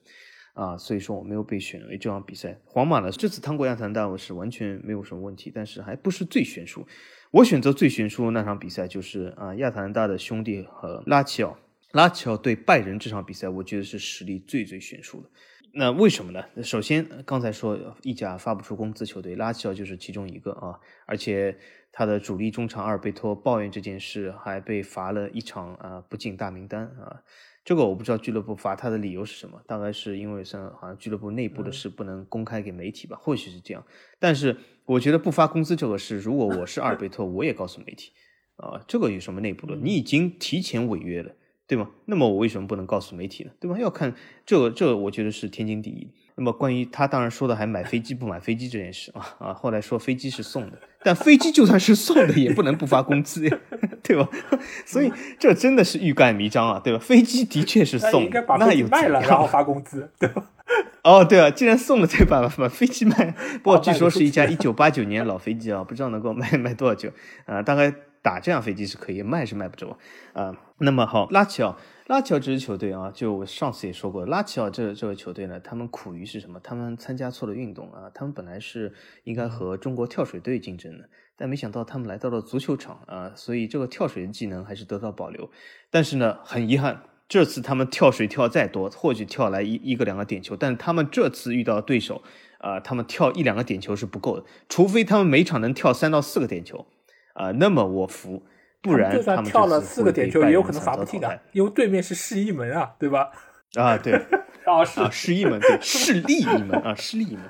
[0.55, 2.59] 啊，所以说我没有被选为这场比赛。
[2.65, 6.87] 皇马呢，这次趟过亚特兰大我是完全没有什么问题，但是还不是最悬殊。
[7.31, 11.59] 我选择最悬殊的那场比赛就是啊，亚特兰大的兄弟和拉齐奥。
[11.93, 15.31] 拉齐奥对拜仁这场比赛，我觉得是实力最最悬殊的。
[15.75, 16.45] 那为什么呢？
[16.63, 20.79] 首先，刚才说意甲发不出工资球队，拉齐奥就是其中一个啊。
[21.07, 21.57] 而且
[21.91, 27.23] 他的主力中场阿尔贝托抱怨这件事，还被罚了一场啊，不进大名单啊。
[27.65, 33.83] 这个我不知道俱乐部罚他的理由是什么，大概是因为像好像俱乐部内部的事不能公开给媒体吧，或许是这样。
[34.19, 38.13] 但是我觉得不发工资这个事，如果我是阿尔贝托，我也告诉媒体
[38.57, 39.77] 啊，这个有什么内部的？
[39.77, 41.35] 你已经提前违约了。
[41.67, 41.89] 对吗？
[42.07, 43.51] 那么我为什么不能告诉媒体呢？
[43.59, 43.79] 对吧？
[43.79, 46.11] 要看这个，这个我觉得是天经地义。
[46.35, 53.59] 那么关于他当然说的还买飞机不买飞机这件事啊啊，后来说飞机是送的，但飞机就算是送的也不能不发工资呀，
[54.03, 54.29] 对吧？
[54.87, 56.99] 所以这真的是欲盖弥彰啊，对吧？
[56.99, 60.51] 飞机的确是送，那有卖了然后发工资，对吧？
[61.05, 63.35] 哦，对啊，既然送了，再把把飞机卖。
[63.63, 67.11] 不过据说是一架一九八九年老飞机啊，不知道能够卖卖多少久
[67.47, 67.63] 啊？
[67.63, 67.95] 大概。
[68.25, 69.99] 打这样飞机是可以卖是卖不着
[70.33, 70.55] 啊。
[70.85, 76.59] 那么好，拉齐奥，拉齐奥这支球队啊，就我上次也说过，拉齐奥这这个球队呢，他们苦于是什么？
[76.59, 78.11] 他们参加错了运动啊。
[78.13, 78.93] 他们本来是
[79.23, 85.49] 应该和中国跳水队竞争的，但没想到他们来到了足球场啊，所以这个跳水的技能还是得到保留。
[85.89, 92.25] 但是呢，很遗憾，这次他们跳水跳再多，或许跳来一一个两个点球，但他们这次遇到对手
[92.59, 96.87] 啊，他们跳一两个点球是不够的，除非他们每场能跳三到四个点球。
[97.35, 98.43] 啊，那么我服，
[98.83, 103.31] 不然就算跳了四个点球，也有可能罚不进的，因为对面是示意门啊，对吧？
[103.77, 104.13] 啊，对，
[104.67, 107.45] 啊是示意门，对，示利一门啊，示利一门，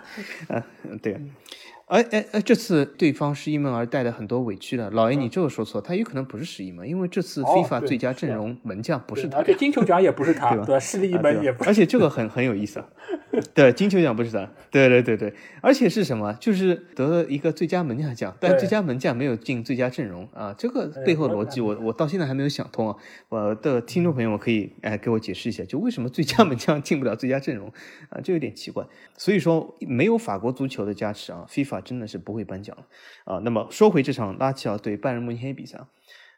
[0.49, 0.65] 啊，
[1.03, 1.21] 对。
[1.93, 2.41] 哎哎哎！
[2.41, 10.81] 这次对方是一门而带的很多委屈的，老爷你这个说错，他有可能不是十一门，因为这次 FIFA 最佳阵容门将不是他，而且金球奖也不是他， 对吧？
[10.81, 12.89] 势力一门也不，而且这个很 很有意思啊。
[13.53, 16.33] 对，金球奖不是他，对对对对，而且是什么？
[16.41, 22.97] 就是得了一个最佳门将奖，但最佳门将没有进最佳阵容啊，这个背后逻辑我我到现在还没有想通啊。
[23.29, 27.71] 我的听众朋友们可以哎给我解释一下，就为什么最佳门将进不了最佳阵容
[28.09, 28.19] 啊？
[28.25, 28.83] 这有点奇怪。
[29.19, 31.82] 所以说没有法国足球的加持啊，FIFA。
[31.83, 32.87] 真的是不会颁奖了
[33.25, 33.39] 啊！
[33.45, 35.79] 那么说回这场拉齐奥对拜仁慕尼黑比赛，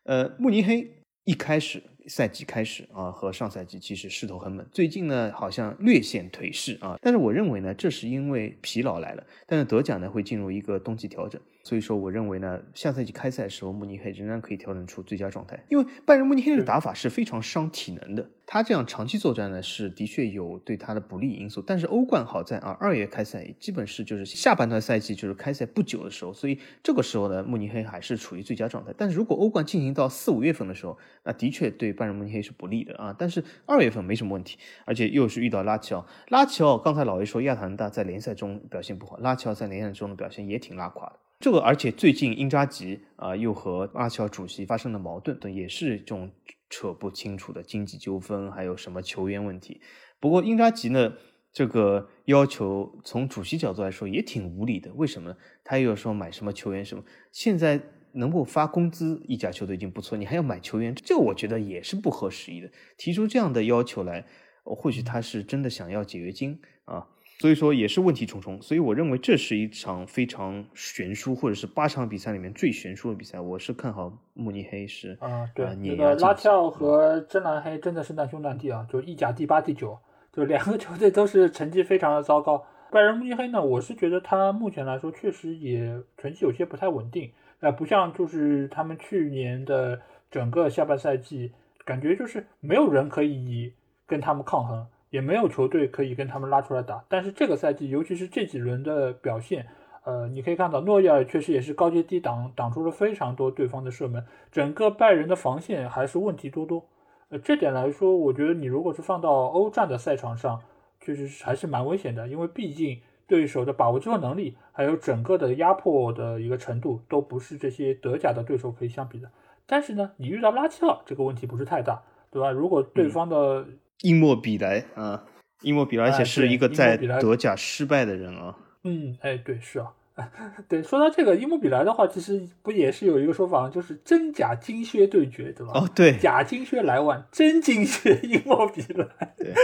[0.02, 0.90] 呃，慕尼黑
[1.24, 11.40] 一开始赛季开始啊，和上赛季其实势头很猛，最近呢好像略显颓势啊，但是我认为呢，这是因为疲劳来了，但是德甲呢会进入一个冬季调整。
[11.64, 15.64] 所以说，我认为呢，下赛季开赛的时候，慕尼黑仍然可以调整出最佳状态。
[15.70, 21.62] 因为拜仁慕尼黑的打法是非常伤体能的，他这样长期作战呢，是的确有对他的不利因素。
[21.66, 28.92] 但是欧冠好在啊，二月开赛，基本是就是下半段赛季就是开赛不久的时候，所以这个时候呢，慕尼黑还是处于最佳状态。
[28.98, 33.16] 但是如果欧冠进行到四五月份的时候，那的确对拜仁慕尼黑是不利的啊。
[33.18, 41.23] 但是二月份没什么问题，而且又是遇到拉齐奥，拉齐奥刚才老魏说亚特兰大在联赛中表现不好，拉齐奥在联赛中的表现也挺拉垮的。
[41.44, 46.30] 这个，而且最近英扎吉啊，又和阿乔主席发生了矛盾，也是这种
[46.70, 49.82] 扯不清楚的经济纠纷，还有什么球员问题。
[50.18, 51.12] 不过英扎吉呢，
[51.52, 54.90] 这个要求从主席角度来说也挺无理的。
[54.94, 55.36] 为什么？
[55.62, 57.78] 他又说买什么球员什么，现在
[58.12, 62.70] 能够发工资，一家球队已经不错，你还要买球员，这我觉得也是不合时宜的。
[62.96, 64.24] 提出这样的要求来，
[64.62, 67.08] 或许他是真的想要解约金啊。
[67.38, 73.40] 所以说也是问题重重，所以我认为这是一场非常悬殊，或者是八场比赛里面最悬殊的比赛。
[73.40, 79.98] 我是看好慕尼黑是啊，对，那个拉齐奥和真蓝黑真的是难兄难弟啊，就意甲第八、第九，
[80.32, 82.64] 就两个 球队都是成绩非常的糟糕。
[82.90, 91.52] 拜仁慕尼黑呢，我是觉得他目前来说确实也成绩有些不太稳定，呃不像就是他们去年的整个下半赛季，
[91.84, 93.74] 感觉就是没有人可以
[94.06, 94.86] 跟他们抗衡。
[95.14, 99.64] 也没有球队可以跟他们拉出来打，但是这个赛季，尤其是这几轮的表现，
[100.02, 106.84] 呃，你可以看到诺伊尔确实也是高接低挡，挡出了非常多对方的射门，整个拜仁的防线还是问题多多。
[107.28, 110.60] 呃，这点来说，我觉得你如果是放到欧战的赛场上，
[111.00, 112.98] 确实还是蛮危险的，因为毕竟
[113.28, 119.30] 对手的把握机会能力，还有整个的压迫的一个程度，都不是这些德甲的对手可以相比的。
[119.64, 122.02] 但是呢，你遇到拉齐奥，这个问题不是太大，
[122.32, 122.50] 对吧？
[122.50, 123.64] 如果对方的
[124.04, 125.24] 伊莫比莱啊，
[125.62, 128.54] 伊莫比莱，而且是一个在德甲失败的人啊。
[128.82, 129.90] 嗯，哎，对，是啊，
[130.68, 130.82] 对。
[130.82, 135.72] 说到这个伊莫比莱的话，其实不也是有一个说法，就是真假金靴对决，对吧？
[135.74, 139.34] 哦，对，假金靴莱万，真金靴伊莫比莱。
[139.38, 139.54] 对，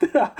[0.10, 0.34] 对啊。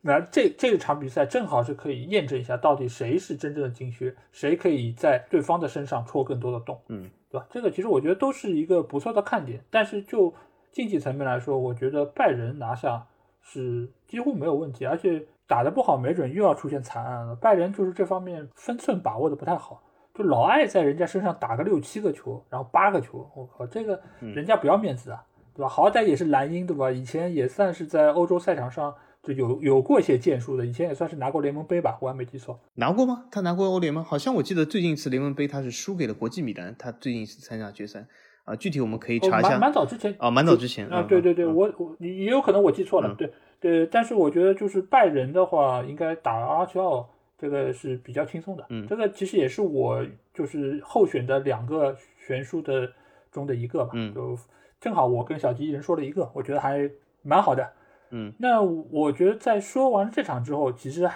[0.00, 7.46] 那这这场比赛正好是可以验证一下，到底谁是真正的金靴，谁可以在对方的身上戳更多的洞，嗯，对吧？
[7.52, 9.64] 这个其实我觉得都是一个不错的看点。
[9.70, 10.34] 但是就
[10.74, 13.06] 竞技层面来说，我觉得拜仁拿下
[13.40, 17.36] 是几乎没有问题，而且打得不好，没准又要出现惨案了。
[17.36, 19.80] 拜仁就是这方面分寸把握的不太好，
[20.12, 25.68] 就老爱在人家身上打个六七个球，然后八个球，我靠，这个人家不要面子啊，对吧？
[25.68, 26.90] 好歹也是蓝鹰，对吧？
[26.90, 32.58] 以前也算是在欧洲赛场上就有有过一些建树的，以前也算是拿过联盟杯吧，我还没记错。
[32.74, 33.26] 拿过吗？
[33.30, 34.02] 他拿过欧联吗？
[34.02, 38.06] 好像我记得最近一次联盟杯他是输给了国际米兰，他最近一次参加决赛
[38.44, 39.50] 啊，具体我们可以查一下。
[39.50, 52.92] 蛮蛮早之前啊，蛮早之前啊，对对对，嗯我我也有可能我记错了，嗯对对，但是我觉得就是拜仁的话，应该打阿齐奥这个是比较轻松的，嗯这个其实也是我就是候选的两个悬殊的
[53.32, 54.38] 中的一个吧，嗯就
[54.80, 56.90] 正好我跟小吉一人说了一个，我觉得还
[57.22, 57.72] 蛮好的。
[58.10, 61.08] 嗯，那我觉得在说完这场之后，其实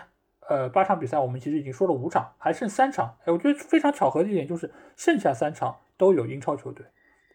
[0.49, 3.14] 呃八场比赛我们其实已经说了五场，还剩三场。
[3.26, 6.87] 哎，我觉得非常巧合的一点就是剩下三场都有英超球队。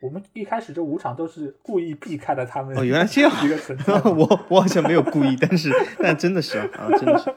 [0.03, 3.93] 我们一开始这五场都是故意避开了他们哦原来这样一个存在。
[4.11, 7.33] 我我好像没有故意，但是但真的是啊，啊真的是，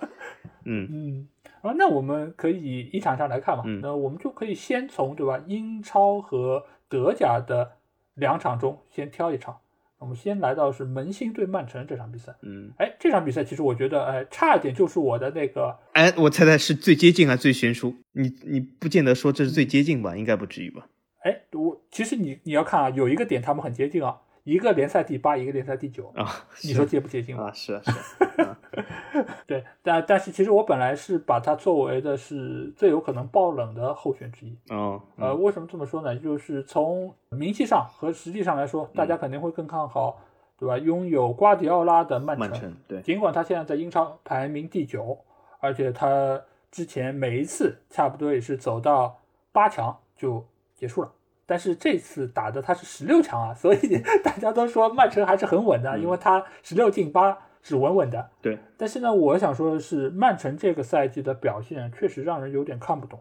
[0.64, 1.28] 嗯嗯，
[1.60, 3.62] 啊，那我们可以一场一场来看嘛。
[3.64, 7.70] 嗯那我们就可以先从对吧英超和德甲的
[8.14, 9.58] 两场中先挑一场。
[9.98, 12.34] 我们先来到是门兴对曼城这场比赛。
[12.42, 17.94] 嗯，哎，这场比赛其实我觉得，哎，差一点就是我的那个哎，我猜猜是最接近还是最悬殊？
[18.12, 20.16] 你你不见得说这是最接近吧？
[20.16, 20.88] 应该不至于吧？
[21.26, 26.24] 哎，我其实你你要看啊，有一个点他们很接近啊，一个联赛第八，一个联赛第九，啊，
[26.62, 27.36] 你说接不接近？
[27.36, 28.56] 啊，是啊是啊，
[29.44, 34.56] 对，但但是其实我本来是把它作为的是最有可能爆冷的候选之一。
[34.68, 36.14] 哦，呃，为什么这么说呢？
[36.16, 40.22] 就是从名气上和实际上来说，大家肯定会更看好，
[40.56, 40.78] 对吧？
[40.78, 45.18] 拥有瓜迪奥拉的曼城，曼城对，尽管他现在在英超排名第九，
[45.58, 49.18] 而且他之前每一次差不多也是走到
[49.50, 51.10] 八强就结束了，
[51.46, 58.30] 但是这次打的他是十六强啊，所以 大家都说曼城还是很稳的，嗯因为他十六进八是稳稳的。
[58.42, 63.20] 对，但是呢，我想说的是，曼城这个赛季的表现确实让人有点看不懂，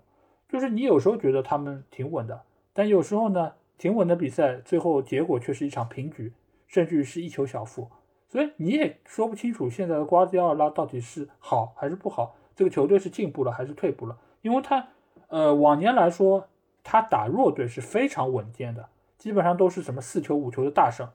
[0.49, 2.41] 就是你有时候觉得他们挺稳的，
[2.73, 6.33] 但有时候呢，挺稳的比赛最后结果却是一场平局，
[6.67, 7.87] 甚至于是一球小负。
[8.27, 14.17] 所以你也说不清楚现在的瓜迪奥拉到底是好还是不好，这个球队是进步了还是退步了？
[14.41, 14.87] 因为他，
[15.27, 16.47] 呃，往年来说，
[16.85, 21.09] 他打弱队是非常稳健的，基本上都是什么四球五球的大胜。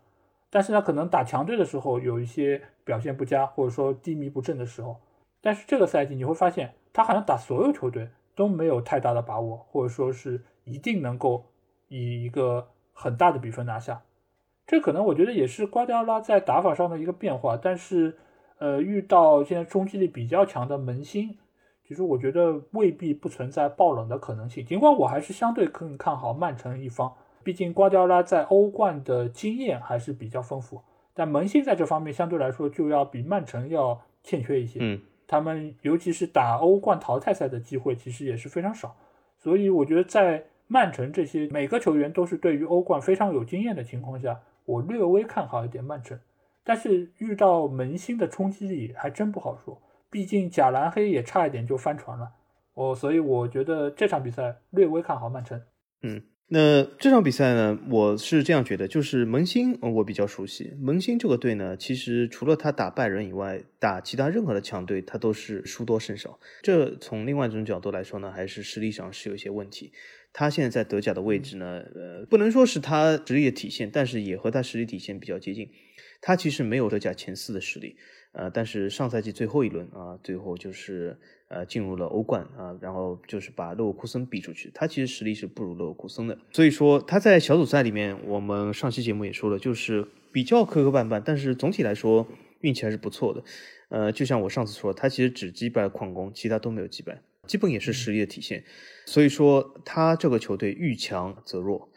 [0.51, 4.97] 但是呢，可能打强队的时候有一些表现不佳，或者说低迷不振的时候。
[5.41, 11.47] 但是这个赛季你会发现，他好像打所有球队都没有太大的把握，或者说是一定能够
[11.87, 14.03] 以一个很大的比分拿下。
[14.67, 18.19] 这可能我觉得也是瓜迪奥拉在打法上的一个变化，但是，
[18.59, 21.39] 呃，遇到现在冲击力比较强的门兴，
[21.91, 24.65] 其实我觉得未必不存在爆冷的可能性。
[24.65, 27.13] 尽管我还是相对更看好曼城一方，
[27.43, 30.81] 毕竟瓜迪奥拉在欧冠的经验还是比较丰富，
[31.15, 34.79] 但门兴在这方面相对来说就要比曼城要欠缺一些。
[34.81, 38.95] 嗯他们尤其是打欧冠淘汰赛的机会其实也是非常少，
[39.37, 46.17] 所以我觉得在曼城这些每个球员都是对于欧冠非常有经验的情况下，我略微看好一点曼城。
[46.63, 49.81] 但是遇到门兴的冲击力还真不好说，
[50.11, 52.33] 毕竟贾兰黑也差一点就翻船了。
[52.75, 55.63] 我所以我觉得这场比赛略微看好曼城。
[56.03, 56.23] 嗯。
[56.53, 60.77] 那这场比赛呢，我是这样觉得，就是门兴，我比较熟悉。
[60.81, 66.41] 门兴这个队呢，其实除了他打拜仁以外，打其他任何的强队，他都是输多胜少。
[66.61, 69.93] 这从另外一种角度来说呢，还是实力上是有些问题。
[70.33, 75.71] 他现在在德甲的位置呢，呃，不能说是他实力的体现，但是也和他实力体现比较接近。
[76.21, 77.97] 他其实没有德甲前四的实力，
[78.33, 81.19] 呃，但是上赛季最后一轮啊，最后就是
[81.49, 84.71] 呃进入了欧冠啊，然后就是把勒沃库森逼出去。
[84.73, 92.27] 他其实实力是不如勒沃库森的，所以说他在小组赛里面，我们上期节目也说了，就是比较磕磕绊绊，但是总体来说
[92.61, 93.43] 运气还是不错的。
[93.89, 98.63] 呃，就像我上次说，他其实只击败了矿工，其他都没有击败，基本也是实力的体现。
[99.07, 101.90] 所以说他这个球队遇强则弱。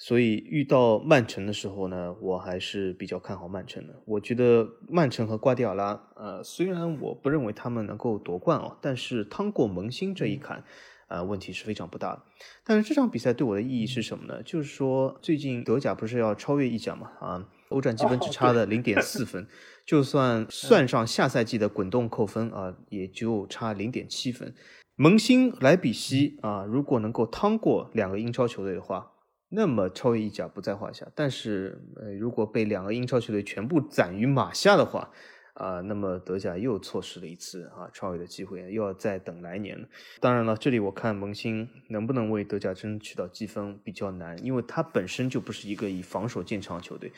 [0.00, 4.00] 所以遇到曼城的时候呢，我还是比较看好曼城的。
[4.06, 10.62] 我觉得曼城和瓜迪奥拉，呃，虽然我不认为他们能够夺冠哦，但是趟过门兴这一坎，
[11.08, 12.22] 呃，问题是非常不大的。
[12.64, 14.40] 但是这场比赛对我的意义是什么呢？
[14.44, 17.10] 就是说，最近德甲不是要超越意甲嘛？
[17.18, 19.48] 啊，欧战积分只差了零点四分，
[19.84, 24.54] 就算算上下赛季的滚动扣分啊，也就差零点七分。
[24.94, 29.12] 门兴、莱比锡啊，如果能够趟过两个英超球队的话，
[29.50, 35.10] 那么超越意甲不在话下，但是呃，如果被两个英超球队全部斩于马下的话，
[35.54, 39.88] 啊，那么德甲又错失了一次啊超越的机会，又要再等来年了。
[40.20, 47.10] 当然了，这里我看蒙辛能不能为德甲争取到积分比较难，因为他本身就不是一个以防守见长的球队。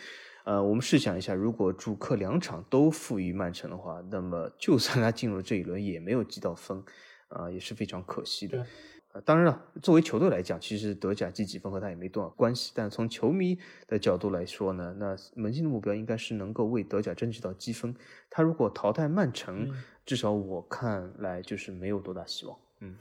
[0.45, 6.83] 呃，我们试想一下，如果主客两场都负于曼城的话，那么就算他进入这一轮，也没有积到分，
[7.28, 8.64] 啊，也是非常可惜的。
[9.12, 12.72] 呃，当然了，作为球队来讲，其实德甲积几分和他也没多少关系。
[12.76, 13.58] 但从球迷
[13.88, 17.92] 的角度来说呢，那门兴的目标应该是能够为德甲争取到积分。
[18.30, 19.68] 他如果淘汰曼城，
[20.06, 22.56] 至少我看来就是没有多大希望。
[22.78, 22.94] 嗯，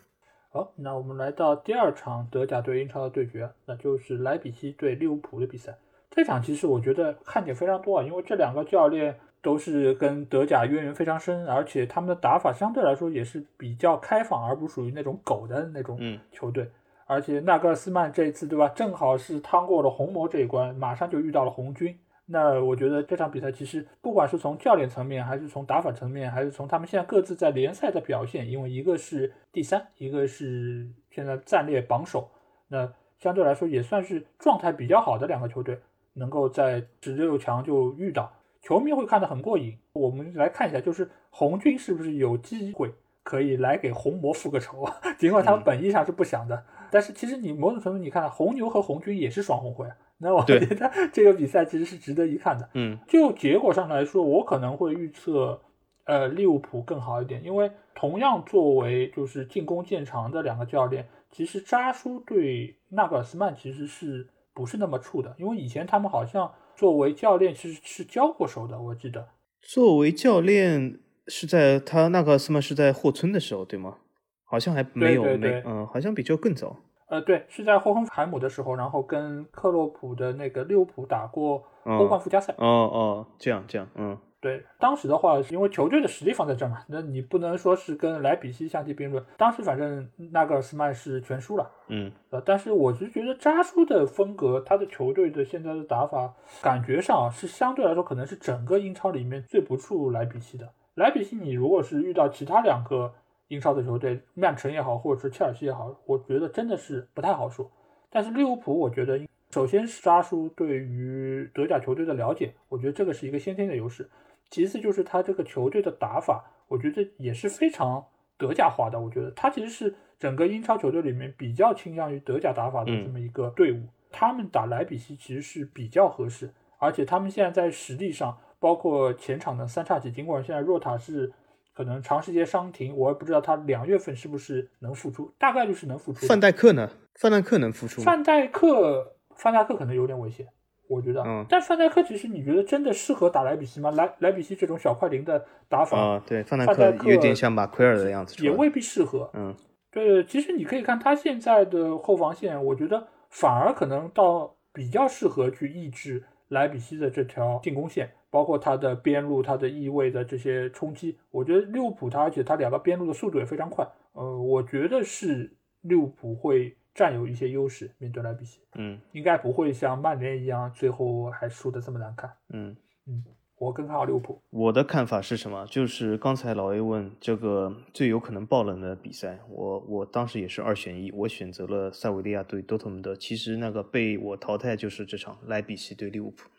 [0.51, 5.77] 好，那我们来到第二场德甲对英超的对决，那就是莱比锡对利物浦的比赛。
[6.09, 9.19] 这场其实我觉得看点非常多啊，因为这两个教练。
[9.41, 15.99] 都是跟德甲渊源非常深，而且他们的打法相对来说也是比较开放，而不属于那种狗的那种
[16.31, 16.69] 球队。
[17.05, 18.67] 而且纳格尔斯曼这一次，对吧？
[18.67, 21.97] 正好是趟过了红魔这一关，马上就遇到了红军。
[22.27, 32.29] 那我觉得这场比赛其实不管是从教练层面，还是从打法层面，还是从他们现在各自在联赛的表现，因为一个是第三，一个是现在暂列榜首，
[32.67, 35.79] 那相对来说也算是状态比较好的两个球队，
[36.13, 38.31] 能够在十六强就遇到。
[38.61, 39.77] 球迷会看得很过瘾。
[39.93, 42.93] 我们来看一下，就是红军是不是有机会
[43.23, 44.85] 可以来给红魔复个仇？
[45.17, 49.95] 尽管他们本意上是不想的，但是其实你某种程度你看，红牛和红军也是双红会啊。
[50.17, 52.69] 那我觉得这个比赛其实是值得一看的。
[52.73, 55.61] 嗯，就结果上来说，我可能会预测，
[56.03, 65.33] 呃，利物浦更好一点，因为同样作为就是进攻见长的两个教练，其实扎叔对纳格尔斯曼其实是不是那么怵的？
[65.37, 66.51] 因为以前他们好像。
[66.79, 69.27] 作为教练其实是交过手的，我记得。
[69.61, 73.97] 作为教练是在他那个什么是在霍村的时候，对吗？
[74.45, 76.77] 好像还没有没嗯，好像比这更早。
[77.09, 82.55] 呃，对，是在霍亨海姆的时候，然后跟克洛普的那个利物浦打过欧冠附加赛。
[82.57, 84.17] 哦哦，这样这样，嗯。
[84.41, 89.21] 对，当时的话，因为球队的实力放在这嘛，那你不能说是跟莱比锡相提并论。
[89.35, 100.69] 当时反正纳格尔斯曼是全输了，嗯，呃，但是我是觉得扎叔的风格，他的球队的现在的打法，感觉上是相对来说可能是整个英超里面最不怵莱比锡的。
[100.95, 103.13] 莱比锡，你如果是遇到其他两个
[103.49, 107.69] 英超的球队，曼城也好，或者是切尔西也好，我觉得真的是不太好说。
[108.09, 109.19] 但是利物浦，我觉得
[109.51, 114.09] 首先是扎叔对于德甲球队的了解，我觉得这个是一个先天的优势。
[114.49, 118.05] 其次就是他这个球队的打法，我觉得也是非常
[118.37, 118.99] 德甲化的。
[118.99, 123.87] 我觉得他其实是整个英超球队里面比较倾向于德甲打法的这么一个队伍。
[124.11, 131.31] 他们打莱比锡其实是比较合适，而且他们现在在实力上，包括前场的三叉戟，尽管现在若塔是
[131.75, 136.25] 可能长时间伤停，我也不知道他两月份是不是能复出，大概率是能复出。
[136.25, 136.89] 范戴克呢？
[137.13, 138.01] 范戴克能复出？
[138.01, 140.47] 范戴克，范戴克可能有点危险。
[140.89, 143.91] 我觉得，嗯，但范戴克其实你觉得真的适合打莱比锡吗？
[143.91, 149.29] 莱莱比锡这种小快灵的打法啊，对，范戴克有点像马奎尔的样子，也未必适合。
[149.35, 149.55] 嗯，
[149.91, 161.19] 对，其实你可以看他现在的后防线，我觉得反而可能到比较适合去抑制莱比锡的这条进攻线，包括他的边路、他的翼位的这些冲击。
[161.29, 163.87] 我觉得利物浦他，而且他两个边路的速度也非常快。
[164.13, 166.75] 呃，我觉得是利物浦会。
[166.93, 172.75] 占有一些优势，面对莱比锡，嗯，应该不会像曼联一样，最后还输的这么难看，嗯
[173.07, 173.23] 嗯，
[173.57, 174.41] 我更看好利物浦。
[174.49, 175.65] 我的看法是什么？
[175.67, 183.15] 就是刚才老 A 问这个最有可能爆冷的比赛，我我当时也是二选一，我选择了塞维利亚对多特蒙德。
[183.15, 186.49] 其实那个被我淘汰就是这场莱比锡对利物浦。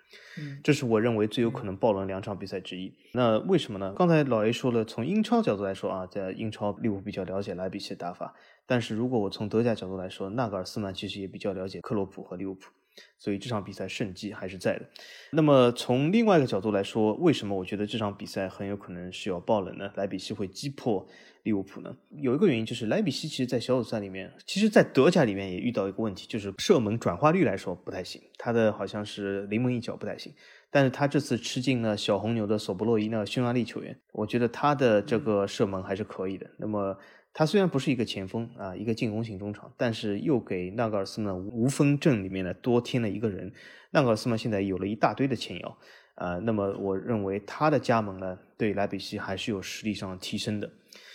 [0.64, 2.93] 这是我认为最有可能爆冷两场比赛之一。
[3.14, 3.95] 那为什么呢？
[3.97, 8.35] 刚才老 A 说了，从英超角度来说啊，在英超利物浦比较了解莱比锡的打法。
[8.71, 12.71] 但是如果我从德甲角度来说，纳格尔斯曼其实也比较了解克洛普和利物浦，
[13.18, 14.87] 所以这场比赛胜机还是在的。
[15.33, 19.91] 那么从另外一个角度来说，为什么我觉得这场比赛很有可能是要爆冷呢？
[19.97, 21.05] 莱比锡会击破
[21.43, 21.97] 利物浦呢？
[22.11, 30.33] 有一个原因就是莱比锡其实，在小组赛里面，其实在德甲里面也遇到一个问题，就是射门转化率来说不太行，他的好像是临门一脚不太行。
[30.71, 36.49] 但是他这次吃进了小红牛的索布洛伊那匈牙利球员，我觉得他的这个射门还是可以的。
[36.57, 36.97] 那么。
[37.33, 43.53] 他虽然不是一个前锋啊，一个进攻型中场，但是又给纳格尔斯曼无锋阵里面呢多添了一个人。
[43.93, 45.78] 纳格尔斯曼现在有了一大堆的前腰
[46.16, 50.70] 啊，那么我认为他的加盟呢，对莱比锡还是有实力上提升的。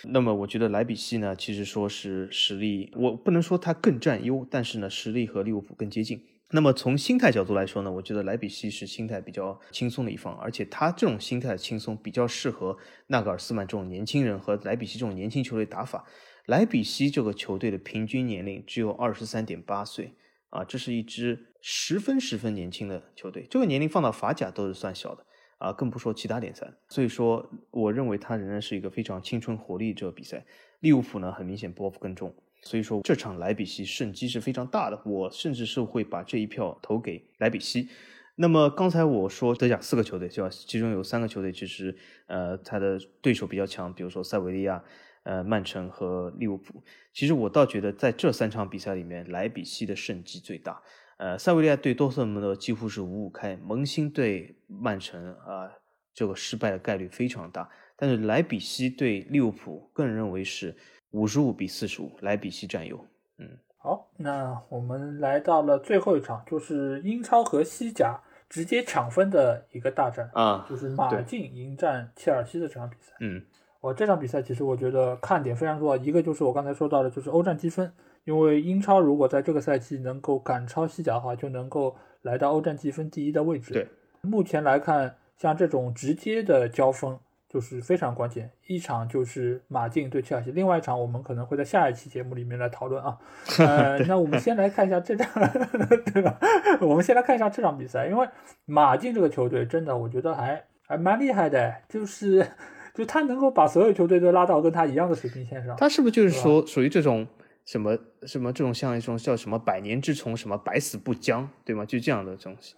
[0.05, 6.22] 那么我觉得莱比锡呢，其实说是实力，我不能说他更占优，但是呢，实力和利物浦更接近。
[6.56, 12.78] 那么从心态角度来说呢，我觉得莱比锡是心态比较轻松的一方，而且他这种心态轻松比较适合
[13.08, 16.06] 纳格尔斯曼这种年轻人和莱比锡这种年轻球队打法。
[16.45, 20.14] 莱比锡这个球队的平均年龄只有二十三点八岁
[20.49, 23.45] 啊，这是一支十分十分年轻的球队。
[23.49, 25.26] 这个年龄放到法甲都是算小的
[25.58, 26.72] 啊，更不说其他联赛。
[26.88, 30.45] 所以说，我认为它仍然是一个非常青春活力这个比赛。
[30.80, 32.34] 利物浦呢，很明显包袱更重，
[32.66, 35.01] 所以说这场莱比锡胜机是非常大的。
[35.05, 37.88] 我甚至是会把这一票投给莱比锡。
[38.36, 40.49] 那么刚才我说德甲四个球队，对吧？
[40.49, 41.95] 其中有三个球队其实
[42.28, 44.84] 呃，他的对手比较强，比如说塞维利亚、
[45.24, 46.84] 呃曼城和利物浦。
[47.13, 50.82] 其实我倒觉得在这三场比赛里面，莱比锡的胜机最大。
[51.18, 55.72] 呃，塞维利亚对多特蒙德几乎是五五开，蒙辛对曼城啊，
[56.13, 57.70] 这个失败的概率非常大。
[57.95, 60.76] 但是莱比锡对利物浦，个人认为是
[61.16, 62.99] 五十五比四十五，莱比锡占优。
[63.38, 63.47] 嗯，
[63.78, 73.13] 好，那我们来到了最后一场，就是英超和西甲直接抢分的一个大战啊，就是马竞迎战切尔西的这场比赛。
[73.22, 73.41] 嗯，
[73.80, 77.89] 我这场比赛其实我觉得看点非常多，一个就是我刚才说到的，就是欧战积分。
[78.26, 83.72] 因为英超如果在这个赛季能够赶超西甲的话，就能够来到欧战积分第一的位置。
[83.72, 83.88] 对，
[84.22, 88.51] 目前来看，像这种直接的交锋就是非常关键。
[88.67, 93.17] 一场就是马竞对切尔西，另外一场我们可能会在下一期节目里面来讨论啊。
[93.59, 95.27] 呃，那我们先来看一下这场，
[96.13, 96.37] 对吧？
[96.81, 98.27] 我们先来看一下这场比赛，因为
[98.65, 102.45] 马竞这个球队真的，我觉得还还蛮厉害的，就是
[102.93, 105.75] 就他能够把所有球队都拉到跟他一样的水平线上。
[105.77, 107.25] 他是不是就是说属于这种？
[107.66, 111.84] 什么什么这种像一种叫什么百年之虫，什么百死不僵，对吗？
[111.84, 112.76] 就这样的东西。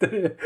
[0.00, 0.36] 对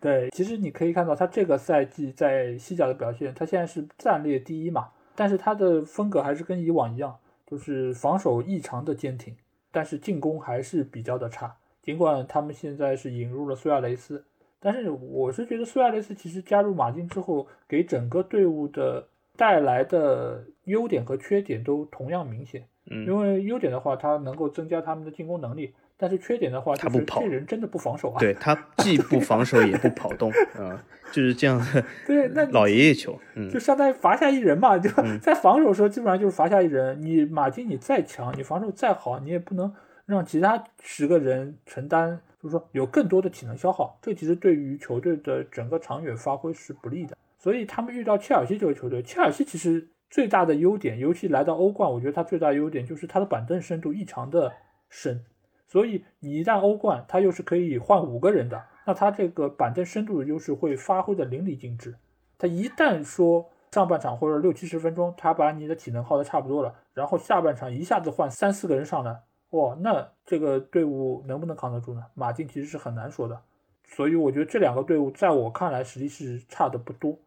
[0.00, 9.36] 对，其实你可以看到他这个赛季在西甲的表现，他现在是暂列第一嘛，但是他的风格还是跟以往一样，就是防守异常的坚挺，
[9.70, 11.54] 但是进攻还是比较的差。
[11.82, 14.24] 尽管他们现在是引入了苏亚雷斯，
[14.58, 19.08] 但是我是觉得苏亚雷斯其实加入马竞之后，给整个队伍的。
[19.38, 34.88] 带来的优点和缺点都同样明显，嗯，因为优点的话，它能够增加他们的进攻能力，但是缺点的话，他不跑，这人真的不防守啊，对他既不防守也不跑动，啊，就是这样的，对，那老爷爷球，嗯，就相当于罚下一人嘛，就
[35.18, 39.74] 在防守的时候基本上就是罚下一人，你马竞你再强，你防守再好，你也不能
[40.06, 47.16] 让其他十个人承担，就是说有更多的体能消耗，这其实对于球队的整个长远发挥是不利的。
[47.40, 54.52] 所以他们遇到切尔西这个球队，切尔西其实最大的优点，尤其来到欧冠，我觉得他最大的优点就是他的板凳深度异常的
[54.88, 55.24] 深。
[55.66, 61.94] 所以你一旦欧冠，他又是可以换五个人的，那他这个板凳深度的优势会发挥的淋漓尽致。
[62.38, 72.02] 他一旦说上半场或者六七十分钟，他把你的体能耗的差不多了，然后下半场一下子换三四个人上来，哇，那这个队伍能不能扛得住呢？
[72.14, 73.38] 马竞其实是很难说的。
[73.84, 77.18] 所以我觉得这两个队伍在我看来实力是差的不多。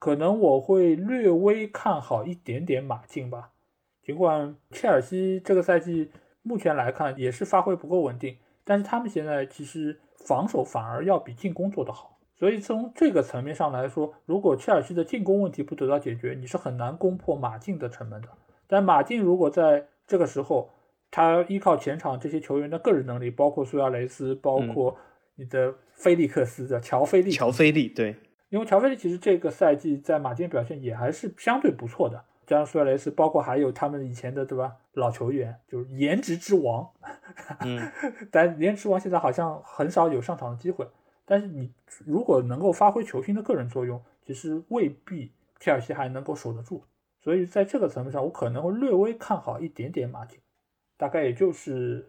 [0.00, 3.50] 可能我会略微看好一点点马竞吧，
[4.02, 6.10] 尽管切尔西这个赛季
[6.42, 18.28] 目前来看也是发挥不够稳定，但是他们现在其实防守反而要比进攻做得好，所以从这个层面上来说，如果切尔西的进攻问题不得到解决，你是很难攻破马竞的城门的。
[18.66, 20.70] 但马竞如果在这个时候，
[21.10, 24.96] 他依靠前场这些球员的个人能力，包括苏亚雷斯，包括
[25.34, 28.16] 你的菲利克斯的乔菲利，乔菲利对。
[28.50, 36.88] 因为乔菲利其实这个赛季在马竞表现也还是相对不错的，加上苏亚雷斯，包括还有他们以前的对吧老球员，就是颜值之王。
[37.60, 37.80] 嗯，
[38.30, 40.86] 但颜值之王现在好像很少有上场的机会。
[41.24, 41.72] 但是你
[42.04, 46.84] 如果能够发挥球星的个人作用，其实未必切尔西还能够守得住。
[47.20, 50.40] 所以在这个层面上，我可能会略微看好一点点马竞，
[50.96, 52.06] 大概也就是。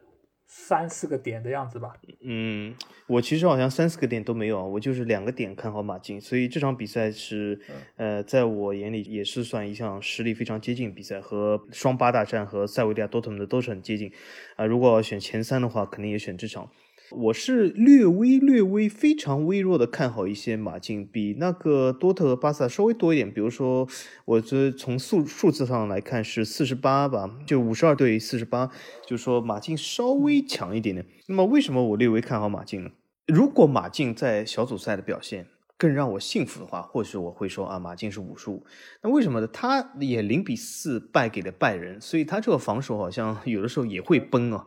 [0.54, 1.94] 三四个点的样子吧。
[2.20, 2.76] 嗯，
[3.08, 7.58] 我其实好像三四个点都没有，我就是两个点看好马竞，所以这场比赛是，
[7.96, 14.12] 呃，在我眼里也是算一项实力非常接近比赛，和双八大战和塞维利亚、多特蒙德都是很接近。
[14.58, 16.70] 啊，如果选前三的话，肯定也选这场。
[17.12, 23.32] 我是略微略微非常微弱的看好一些马竞，比那个多特和巴萨稍微多一点。
[23.32, 23.88] 比如说，
[24.26, 28.70] 我觉得从数数字上来看是四十八吧，就五十二对四十八，
[29.06, 31.06] 就说马竞稍微强一点点。
[31.28, 32.92] 那么为什么我略微看好马竞呢？
[33.28, 35.48] 如果马竞在小组赛的表现
[35.78, 38.66] 更让我信服的话，或许我会说啊，马竞是五十五。
[39.04, 39.48] 那为什么呢？
[39.48, 44.66] 他也零比四败给了拜仁，所以他这个防守好像有的时候也会崩啊。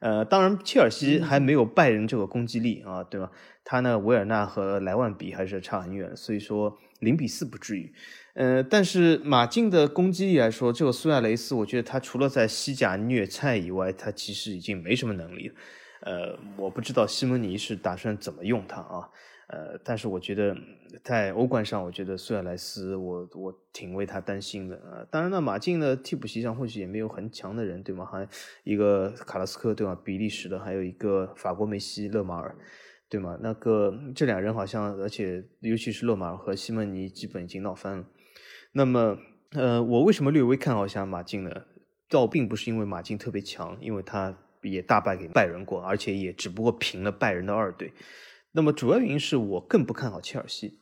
[0.00, 3.30] 呃，当然，切尔西还没有拜仁这个攻击力啊，对吧？
[3.64, 7.92] 他呢，维尔纳和莱万比还是差很远，所以说零比四不至于。
[8.34, 15.54] 呃，但是马竞的攻击力来说，这个苏亚雷斯，我觉得他除了在西甲虐菜以外，他其实已经没什么能力了。
[16.02, 19.08] 呃，我不知道西蒙尼是打算怎么用他啊。
[19.48, 20.56] 呃，但是我觉得
[21.04, 25.06] 在欧冠上，我觉得苏亚雷斯，我我挺为他担心的啊。
[25.10, 28.04] 当然了，马竞的替补席上或许也没有很强的人，对吗？
[28.04, 28.28] 还
[28.64, 29.94] 一个卡拉斯科，对吧？
[30.04, 32.56] 比利时的，还有一个法国梅西勒马尔。
[33.08, 33.38] 对吗？
[33.40, 38.04] 那个这俩人好像，而且尤其是勒马尔和西蒙尼，基本已经闹翻了。
[38.72, 39.16] 那么，
[39.52, 41.50] 呃，我为什么略微看好一下马竞呢？
[42.10, 47.92] 倒并不是因为马竞特别强，因为他也大败给拜仁过，而且也只不过平了拜仁的二队。
[48.56, 50.78] 那么主要原因是我更不看好切尔西。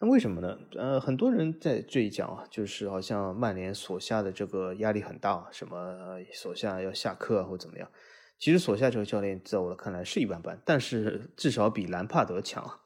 [0.00, 0.58] 那为什么呢？
[0.74, 7.88] 呃，很多人在这一讲啊，就是好像曼联所下的这个压力很大，什么所下要下课啊或怎么样。
[8.36, 12.80] 其实索下这个教练在我的看来是一般般，但是至少比兰帕德强。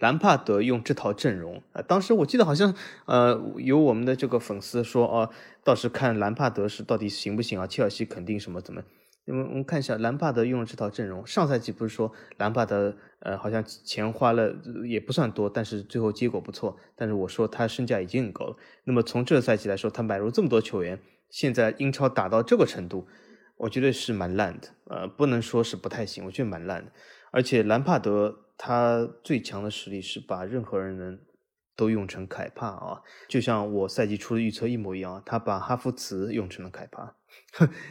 [0.00, 2.74] 兰帕德用这套阵容啊，当时我记得好像
[3.06, 5.30] 呃有我们的这个粉丝说啊，
[5.62, 7.66] 倒是看兰帕德是到底行不行啊？
[7.68, 8.82] 切尔西肯定什么怎么？
[9.28, 14.56] 因为我们看一下兰帕德用了这套阵容，上赛季不是说兰帕德呃好像钱花了
[14.86, 16.78] 也不算多，但是最后结果不错。
[16.96, 18.56] 但是我说他身价已经很高了。
[18.84, 20.98] 那么从这个赛季来说，他买入这么多球员，
[21.28, 23.06] 现在英超打到这个程度。
[23.58, 26.92] 我觉得是蛮烂的，呃，不能说是不太行，我觉得蛮烂的。
[27.32, 31.18] 而且兰帕德他最强的实力是把任何人能
[31.78, 37.14] 都用成凯帕啊，就像我赛季初的预测一模一样，他把哈弗茨用成了凯帕。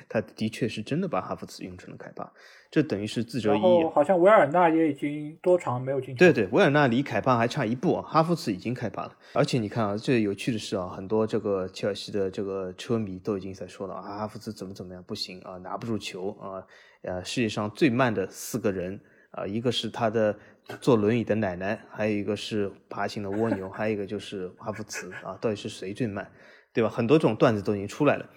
[0.10, 2.32] 他的确是真的把哈弗茨用成了凯帕，
[2.70, 3.62] 这等于是自折翼。
[3.82, 6.20] 然好像维尔纳也已经多长没有进球。
[6.20, 9.16] 对对，维尔纳离凯帕还差一步，哈弗茨已经凯帕了。
[9.34, 16.66] 而且你看啊，最有趣的是啊，很多这个切尔西的这个车迷都已经在说了啊，哈弗茨怎么怎么样不行啊，拿不住球啊，
[17.04, 19.00] 呃，世界上最慢的四个人
[19.32, 20.38] 啊，一个是他的
[20.82, 26.30] 坐轮椅的奶奶，还有一个是爬行的蜗牛，还有一个就是哈弗茨啊，到底是谁最慢，
[26.74, 26.90] 对吧？
[26.90, 28.30] 很多这种段子都已经出来了。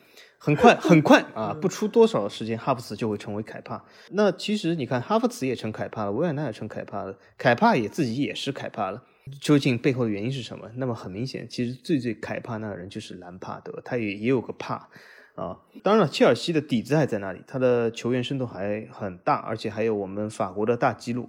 [0.42, 1.54] 很快，很快啊！
[1.60, 3.84] 不出多少时间，哈弗茨就会成为凯帕。
[4.12, 9.02] 那其实你看，哈弗茨也成凯帕了，维尔纳也成凯帕了，凯帕也自己也是凯帕了。
[9.38, 10.70] 究竟背后的原因是什么？
[10.76, 14.88] 那么很明显，其实最最凯帕那个人就是兰帕德，他也也有个帕
[15.34, 15.58] 啊。
[15.82, 21.28] 当然了，切尔西的底子还在那里，他的球员深度还很大，而且还有我们法国的大基路，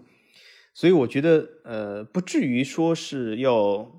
[0.73, 3.91] 所以我觉得呃，不至于说是要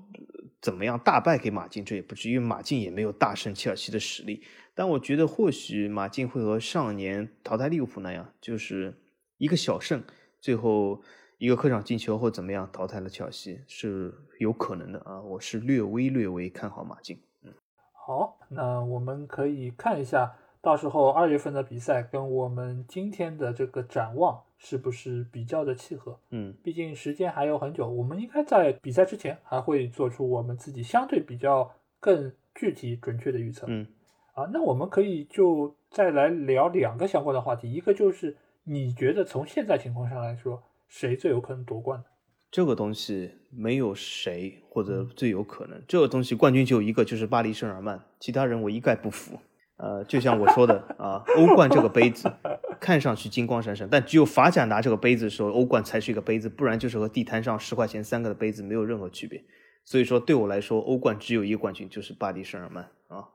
[0.61, 4.41] 怎么样大败给马竞，这也不至于，因为马竞也没有大胜切尔西的实力。
[4.73, 8.95] 但我觉得或许马竞会和上年淘汰利物浦那样，就是
[9.37, 10.03] 一个小胜，
[10.41, 11.03] 最后
[11.37, 15.21] 一个客场进球或怎么样淘汰了切尔西是有可能的啊！
[15.21, 17.19] 我是略微略微看好马竞。
[17.43, 17.53] 嗯，
[17.91, 26.17] 好，那我们可以看一下，到时候二月份的比赛跟我们今天的这个展望是不是比较的契合？
[26.29, 33.65] 嗯，毕竟时间还有很久，我们应该在比赛之前还会做出我们自己相对比较更具体准确的预测。
[33.67, 33.85] 嗯。
[34.33, 42.01] 啊，那我们可以就再来聊两个相关的话题，一个就是你觉得从现在情况上来说，谁最有可能夺冠
[42.49, 49.37] 这个东西没有谁或者最有可能，这个东西冠军就一个，就是巴黎圣日耳曼，其他人我一概不服。
[49.77, 52.31] 呃，就像我说的啊，欧冠这个杯子
[52.79, 59.43] 看上去金光闪闪，但只有法甲拿这个杯子的时候，欧冠才是一个杯子，不然就是和地摊上十块钱三个的杯子没有任何区别。
[59.83, 63.27] 所以说，对我来说，欧冠只有一个冠军，就是巴黎圣日耳曼啊。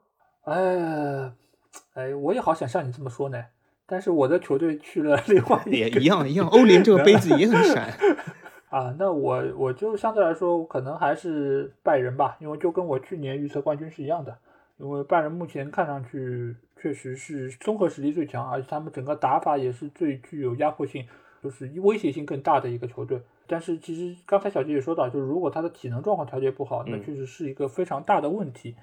[0.45, 1.33] 哎，
[1.95, 3.45] 哎，我也好想像你这么说呢，
[3.85, 7.93] 但是我的球队去了 另外也一样一样，欧联这个杯子也很闪
[8.71, 8.95] 啊。
[8.99, 14.39] 那我我就相对来说，可能还是拜仁吧，因为就跟我去年预测冠军是一样的。
[14.79, 21.05] 因为拜仁目前看上去确实是综合实力最强，而且他们整个打法也是最具有压迫性，
[21.43, 23.21] 就是威胁性更大的一个球队。
[23.47, 28.77] 但是其实刚才小杰也说到，就是如果他的体能状况调节不好，那确实是一个非常大的问题。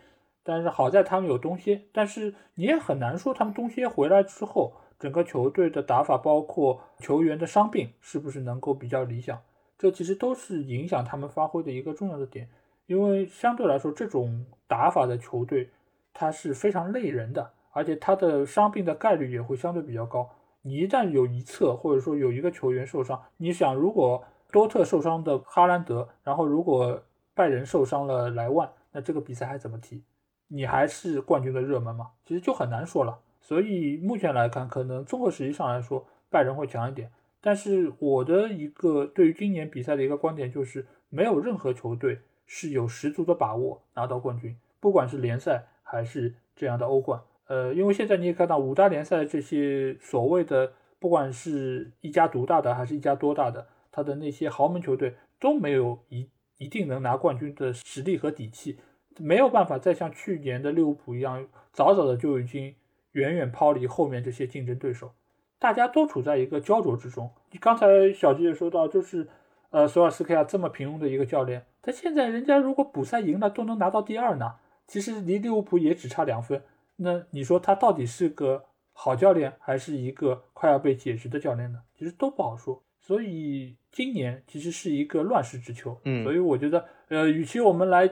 [0.44, 9.40] 但是好在他们有东歇，但是你也很难说他们东歇回来之后，整个球队的打法，包括球员的伤病，是不是能够比较理想？
[9.78, 12.50] 这其实都是影响他们发挥的一个重要的点。
[12.88, 15.70] 因为相对来说，这种打法的球队，
[16.16, 20.28] 它是非常累人的，而且他的伤病的概率也会相对比较高。
[20.62, 27.04] 你一旦有一侧或者说有一个球员受伤，你想，如果多特受伤的哈兰德，然后如果
[27.34, 30.02] 拜仁受伤了莱万，那这个比赛还怎么踢？
[30.48, 32.12] 你还是冠军的热门吗？
[32.26, 33.20] 其实就很难说了。
[33.42, 37.12] 所以目前来看，可能综合实际上来说，拜仁会强一点。
[37.42, 47.22] 但是我的一个对于今年比赛的一个观点就是，没有任何球队是有十足的把握拿到冠军，不管是联赛还是这样的欧冠。
[47.48, 58.80] 呃，因为现在你也看到五大联赛这些所谓的，不管是一家独大的还是一家多大的，他的那些豪门球队都没有一一定能拿冠军的实力和底气。
[59.18, 62.76] 没有办法再像去年的利物浦一样，早早的就已经
[63.14, 65.14] 远远抛离后面这些竞争对手，
[65.58, 67.32] 大家都处在一个焦灼之中。
[67.52, 69.28] 你刚才小吉也说到，就是
[69.70, 74.56] 呃，索尔斯克亚这么平庸的一个教练，他现在人家如果补赛赢了，都能拿到第二呢，
[74.88, 76.62] 其实离利物浦也只差两分。
[76.98, 81.80] 那你说他到底是个好教练，还是一个快要被解职的教练呢？
[81.98, 82.82] 其实都不好说。
[83.02, 88.10] 所以今年其实是一个乱世之秋，嗯所以我觉得，呃，与其我们来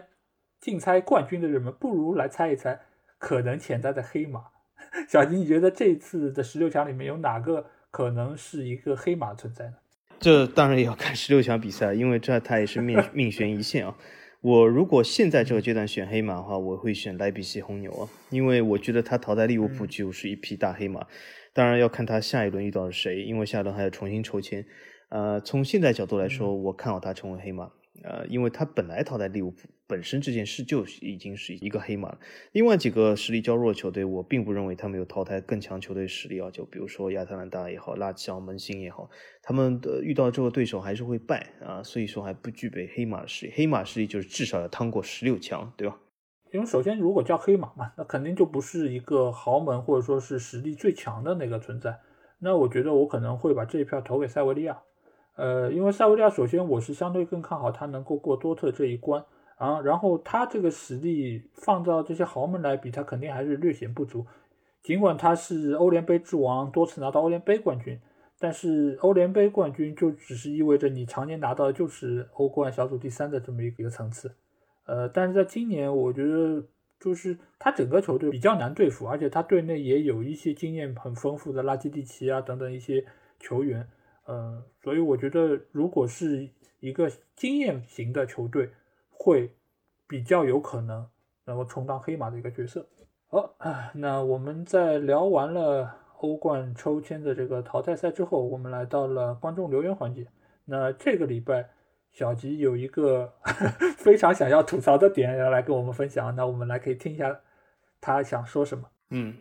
[0.59, 2.79] 竞猜冠军的人们，不如来猜一猜
[3.17, 4.43] 可能潜在的黑马。
[5.09, 9.73] 小金，你觉得这次的十六强里面有哪个可能是一个黑马存在呢？
[10.19, 13.95] 这当然也要看十六强比赛，因为这他也是命 命悬一线啊。
[14.43, 21.07] 我如果现在这个阶段选黑马的话，我会选莱比锡红牛啊，因为我觉得他淘汰利物浦就是一匹大黑马。
[21.53, 24.65] 当然要看他下一轮遇到了谁，因为下一轮还要重新抽签。
[25.07, 27.71] 呃，从现在角度来说，我看好他成为黑马。
[28.01, 32.19] 呃，因为他本来淘汰利物浦本身这件事就已经是一个黑马了。
[32.51, 39.09] 另外几个实力较弱的球队，我并不认为他们有淘汰更强球队实力啊，就比如说亚特兰大也好，拉齐奥门兴也好，
[39.43, 43.53] 他们的遇到这个对手还是会败啊，所以说还不具备黑马的实力。
[43.55, 45.99] 黑马实力就是至少要趟过十六强，对吧？
[46.51, 51.99] 因为首先，如果叫黑马嘛，那肯定就不是一个豪门或者说是实力最强的那个存在。
[52.39, 54.81] 那我觉得我可能会把这一票投给塞维利亚。
[55.35, 59.23] 呃，因为塞维利亚首先我是相对更看好他能够过多特这一关
[59.57, 64.25] 啊，然后他这个实力放到这些豪门来比，他肯定还是略显不足。
[64.83, 67.99] 尽管他是欧联杯之王，多次拿到欧联杯冠军，
[68.37, 74.35] 但是欧联杯冠军就只是意味着你常年拿到的就是欧冠小组第三的这么一个层次。
[74.85, 76.63] 呃，但是在今年，我觉得
[76.99, 83.05] 就是他整个球队比较难对付，而且他队内也有一些经验很丰富的拉基蒂奇啊等等一些
[83.39, 83.87] 球员。
[84.25, 86.49] 呃，所以我觉得，如果是
[86.79, 88.69] 一个经验型的球队，
[89.09, 89.51] 会
[90.07, 91.07] 比较有可能
[91.45, 92.87] 能够充当黑马的一个角色。
[93.27, 100.27] 好啊，那我们在聊完了欧冠抽签的这个淘汰赛之后，我们来到了观众留言环节。
[100.65, 101.69] 那这个礼拜，
[102.11, 103.33] 小吉有一个
[103.97, 107.41] 非常想要吐槽的点要来跟我们分享，那我们来可以听一下
[107.99, 108.89] 他想说什么。
[109.09, 109.35] 嗯，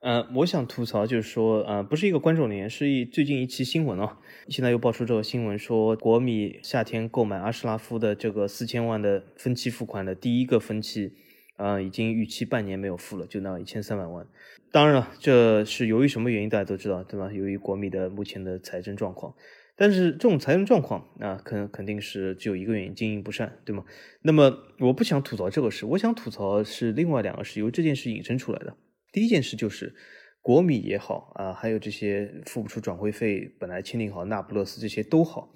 [0.00, 4.18] 呃，我想吐槽就是说，呃，不是一个观众留言，是一最近一期新闻啊。
[4.48, 11.12] 现在又爆出这个新闻，说国米夏天购买阿什拉夫的这个四千万的分期付款的第一个分期，
[11.58, 14.26] 呃，已经逾期半年没有付了，就那一千三百万。
[14.72, 17.30] 当然了，这是由于什么原因，大家都知道，对吧？
[17.30, 19.34] 由于国米的目前的财政状况。
[19.76, 23.84] 但是这种财政状况啊，肯肯定是只有一个原因，经营不善，对吗？
[24.22, 28.74] 那么我不想吐槽这个事，我想吐槽是另外两个事，由这件事引申出来的。
[29.12, 29.94] 第一件事就是
[30.40, 35.52] 国米也好啊，还有这些付不出转会费，本来签订好那不勒斯这些都好，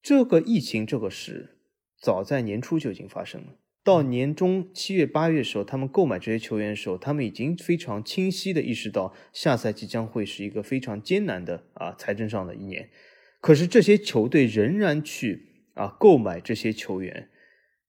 [0.00, 1.58] 这个疫情这个事
[2.00, 3.56] 早在年初就已经发生了。
[3.82, 12.90] 到年中七月八月的时候，他们购买这些球员的时候，他们已经非常清晰的意识到下赛季将会是一个非常艰难的啊财政上的一年。
[13.40, 17.30] 可是这些球队仍然去啊购买这些球员，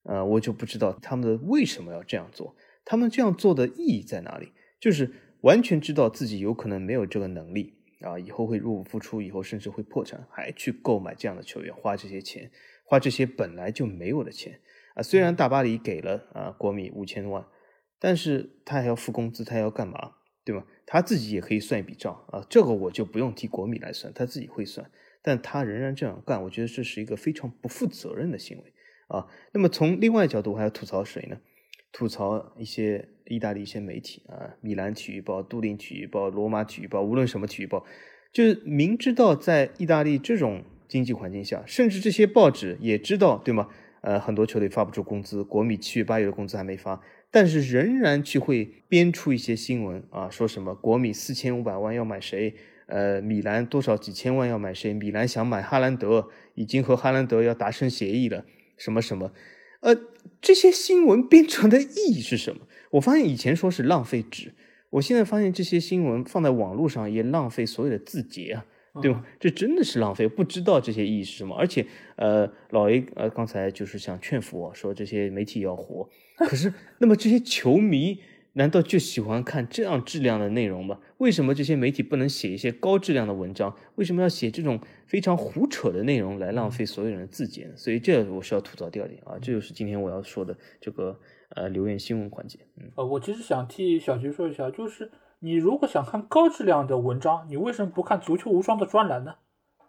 [0.03, 2.55] 呃，我就不知道他们为什么要这样做。
[2.91, 4.51] 他们这样做的意义在哪里？
[4.77, 5.09] 就是
[5.43, 12.51] 完全知道自己有可能没有这个能力啊，以后会入不敷出，以后甚至会破产，还去购买这样的球员，花这些钱，
[12.83, 14.59] 花这些本来就没有的钱
[14.95, 15.01] 啊。
[15.01, 17.45] 虽然大巴黎给了啊国米五千万，
[17.97, 20.15] 但是他还要付工资，他要干嘛？
[20.43, 20.65] 对吗？
[20.85, 28.73] 他自己也可以算一笔账啊，这个我就不用替国米来算，他自己会算，但他仍然这样干，我觉得这是一个非常不负责任的行为
[29.07, 29.27] 啊。
[29.53, 31.39] 那么从另外角度，我还要吐槽谁呢？
[31.91, 37.85] 吐槽一些意大利一些媒体啊，米兰体育报、都灵体育报、罗马体育报，无论什么体育报，
[38.31, 43.67] 就明知道在意大利这种经济环境下，甚至这些报纸也知道，对吗？
[44.01, 52.55] 呃，很多球队发不出工资，国米七月八月的工资还没发，但是仍然去会编出一些新闻啊，说什么国米四千五百万要买谁，
[52.87, 58.43] 呃，米兰多少几千万要买谁，米兰想买哈兰德，已经和哈兰德要达成协议了，
[58.75, 59.31] 什么什么。
[59.81, 59.95] 呃，
[60.41, 62.67] 这些新闻编出来的意义是什么？
[62.91, 64.53] 我发现以前说是浪费纸，
[64.89, 68.65] 我现在发现这些新闻放在网络上也浪费所有的字节啊，
[69.01, 69.23] 对吗？
[69.39, 71.55] 这真的是浪费，不知道这些意义是什么。
[71.55, 71.85] 而且，
[72.17, 78.19] 呃，老 A 呃刚才就是想劝服我说这些媒体要活，可是那么这些球迷
[78.53, 80.99] 难道就喜欢看这样质量的内容吗？
[81.17, 83.75] 为什么这些媒体不能写一些高质量的文章？
[83.95, 87.71] 为什么要写这种非常胡扯的内容来浪费所有人的字节？
[87.75, 91.17] 所以这我是要吐槽第二点啊，这就是今天我要说的这个
[91.55, 92.59] 呃留言新闻环节。
[92.77, 99.35] 嗯，呃，我其实想替小徐说一下，就是你如果想看高质量的文章，你为什么不看足球无双的专栏呢？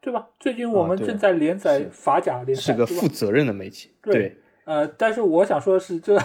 [0.01, 0.31] 对吧？
[0.41, 3.91] 最近我们正在连载法甲联赛，是个负责任的媒体。
[4.03, 6.17] 对呃，但是我想说的是，这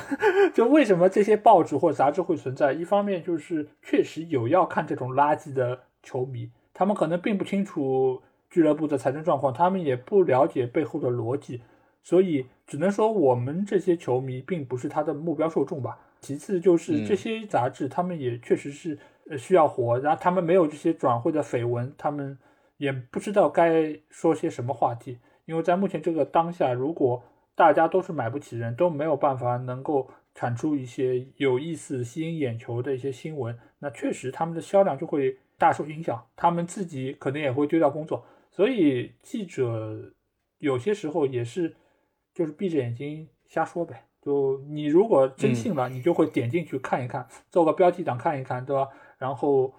[0.53, 2.71] 就为什么这些报纸或杂志会存在？
[2.71, 11.61] 一方面就是确实有要看这种垃圾的球迷，他们可能并不清楚俱乐部的财政状况，他们也不了解背后的逻辑，
[12.03, 15.99] 所以只能说我们这些球迷并不是他的目标受众吧。
[16.21, 18.97] 其次就是嗯这些杂志，他们也确实是
[19.29, 22.37] 呃需要活，然后他们没有这些转会的绯闻，他们
[22.77, 25.17] 也不知道该说些什么话题。
[25.45, 27.23] 因为在目前这个当下，如果
[27.57, 38.23] 大家都是买不起人，都没有办法能够产出一些有意思、吸引眼球的一些新闻，那确实他们的销量就会大受影响，他们自己可能也会丢掉工作。
[38.51, 40.13] 所以记者
[40.59, 41.75] 有些时候也是
[42.31, 44.03] 就是闭着眼睛瞎说呗。
[44.21, 48.87] 就你如果真信了，你就会点进去看一看，做个标题党看一看，对吧？
[49.17, 49.73] 然后，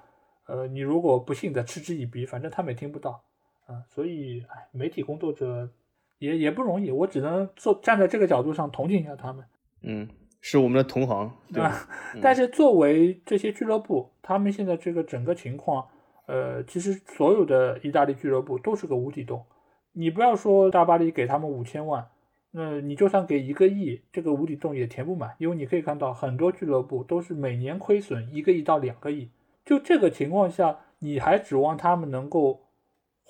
[0.47, 3.23] 呃，你如果不信的，嗤之以鼻，反正他们也听不到。
[3.67, 5.71] 啊，所以，哎，媒体工作者
[6.19, 9.45] 也也不容易，我只能做站在这个角度上同情一下他们。
[9.83, 10.09] 嗯，
[10.41, 11.89] 是我们的同行，对吧？
[12.21, 15.87] 但是作为这些俱乐部，他们现在这个整个情况，
[16.27, 19.45] 呃，其实所有的意大利俱乐部都是个无底洞。
[19.93, 22.09] 你不要说大巴黎给他们五千万，
[22.51, 29.31] 那你就算给一个亿，这个无底洞也填不满，因为你可以看到很多俱乐部都是每年亏损一个亿到两个亿。
[29.65, 32.65] 就这个情况下，你还指望他们能够？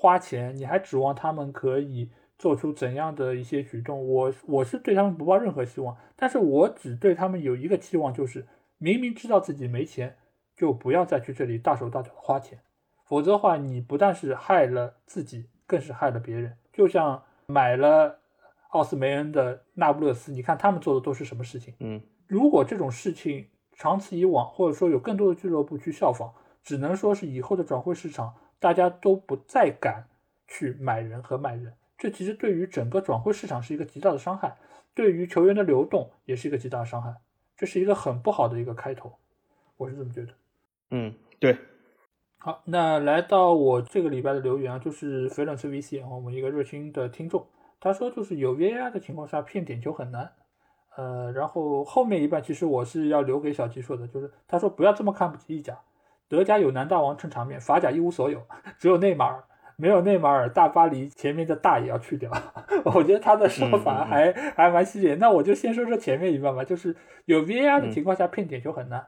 [0.00, 2.08] 花钱，你还指望他们可以
[2.38, 4.06] 做出怎样的一些举动？
[4.08, 8.46] 我我是对他们不抱任何希望，但是我只对他们有一个期望，就是
[8.78, 10.16] 明明知道自己没钱，
[10.56, 12.60] 就不要再去这里大手大脚的花钱，
[13.04, 16.56] 否则的话，你不但是害了自己，更是害了别人。
[16.72, 18.20] 就像买了
[18.70, 21.74] 奥斯梅恩的那不勒斯，你看他们做的都是什么事情？
[21.80, 26.32] 嗯，如果这种事情长此以往，或者说有更多的俱乐部去效仿，
[26.62, 28.34] 只能说是以后的转会市场。
[28.60, 30.08] 大家都不再敢
[30.48, 34.56] 去买人和卖人，这其实对于整个转会市场是一个极大的伤害，
[34.94, 37.12] 对于球员的流动也是一个极大的伤害，
[37.56, 39.18] 这是一个很不好的一个开头，
[39.76, 40.32] 我是这么觉得。
[40.90, 41.58] 嗯，对。
[42.40, 47.44] 好，那来到我这个礼拜的留言啊，就是肥伦斯 VC 啊，我们一个热心的听众，
[47.80, 50.32] 他说就是有 VAR 的情况下骗点球很难，
[50.96, 55.76] 呃，然后后面一半其实我是要留给小吉说的，就是他说不要这么看不起意甲。
[56.28, 58.46] 德甲有南大王撑场面，法甲一无所有，
[58.78, 59.42] 只有内马尔，
[59.80, 62.32] 没有内马尔，大巴黎前面的大也要去掉。
[62.84, 65.14] 我觉得他的说法还还蛮犀利。
[65.14, 69.06] 那我就先说说前面一半吧，就是有 VAR 的情况下骗点球很难，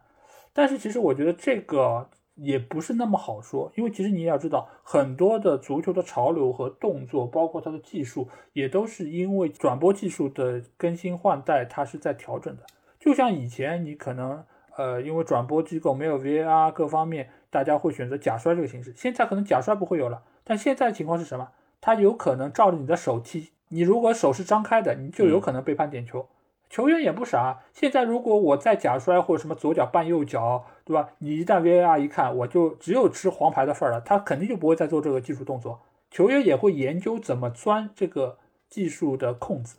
[0.53, 12.62] 但是其实我觉得这个也不是那么好说，因为其实你也要知道，很多的足球的潮流和动作，包括它的技术，也都是因为转播技术的更新换代，它是在调整的。
[13.01, 14.45] 就像以前你可能。
[14.77, 18.95] 呃，因为转播机构没有 VAR，各方面大家会选择假摔这个形式。
[18.97, 21.53] 现在可能假摔不会有了，但现在情况是什么？
[21.80, 26.28] 他有可能照着你的手踢，你如果手是张开的，你就有可能被判点球。
[26.68, 31.11] 球员也不傻，现在如果我再假摔或者什么左脚绊右脚，对吧？
[31.18, 35.82] 你一旦 VAR 一看，我就只有吃黄牌的份儿了，他肯定就不会再做这个技术动作。
[36.11, 38.38] 球员也会研究怎么钻这个
[38.68, 39.76] 技术的空子。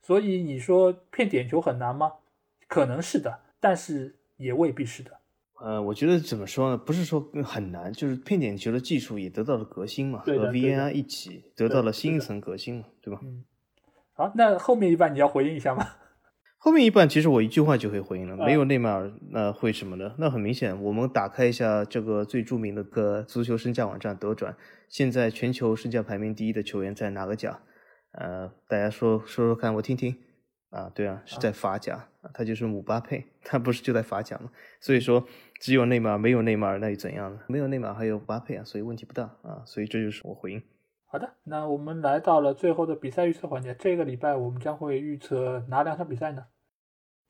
[0.00, 2.14] 所以你说骗点球很难吗？
[2.66, 4.16] 可能是的，但是。
[4.38, 5.12] 也未必是的，
[5.58, 6.76] 呃，我觉得怎么说呢？
[6.76, 13.20] 不是说很难，就是骗点球的技术也得到了革新嘛，和 VAR 一起得到了新一层革新嘛，对吧？
[13.22, 13.44] 嗯，
[14.12, 15.86] 好，那后面一半你要回应一下吗？
[16.58, 20.14] 后面一半其实我一句话就可以回应了，没有内马尔，那会什么呢？
[20.18, 24.56] 那很明显，我们打开一下这个最著名的个足球身价网站德转，
[24.88, 27.60] 现在全球身价排名第一的球员在哪个甲？
[28.12, 30.16] 呃，大家说说说看，我听听。
[30.70, 34.50] 啊，对啊，是在法甲，他就是姆巴佩，他不是就在法甲吗？
[34.80, 35.24] 所以说，
[35.60, 37.40] 只有内马尔没有内马尔，那又怎样呢？
[37.48, 39.62] 没有内马尔还有姆巴佩啊，所以问题不大啊。
[39.66, 40.62] 所以这就是我回应。
[41.06, 46.46] 好的，那我们来到了最后的比赛预测环节，这个礼拜我们将会预测哪两场比赛呢？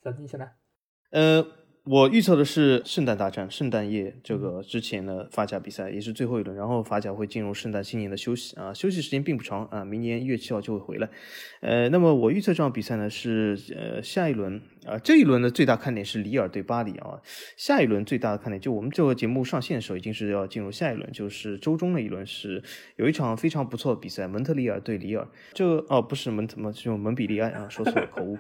[0.03, 0.55] 小金先来。
[1.11, 1.47] 呃。
[1.89, 11.09] 我预测的是圣诞大战，圣诞夜这个之前的法甲比赛也是最后一轮，然后法甲会进入圣诞新年的休息啊，休息时间并不长啊，明年一月七号就会回来。
[11.61, 17.21] 呃，那么我预测这场比赛呢是呃下一轮啊，这一轮的最大看点是里尔对巴黎啊，
[17.57, 22.61] 下一轮最大的看点就我们这个节目上线的时候已经是要进入下一轮，就是周中的一轮是
[22.97, 28.37] 有一场非常不错的比赛，蒙特利尔对里尔，这哦不是蒙怎么就蒙彼利埃啊，说错了口误。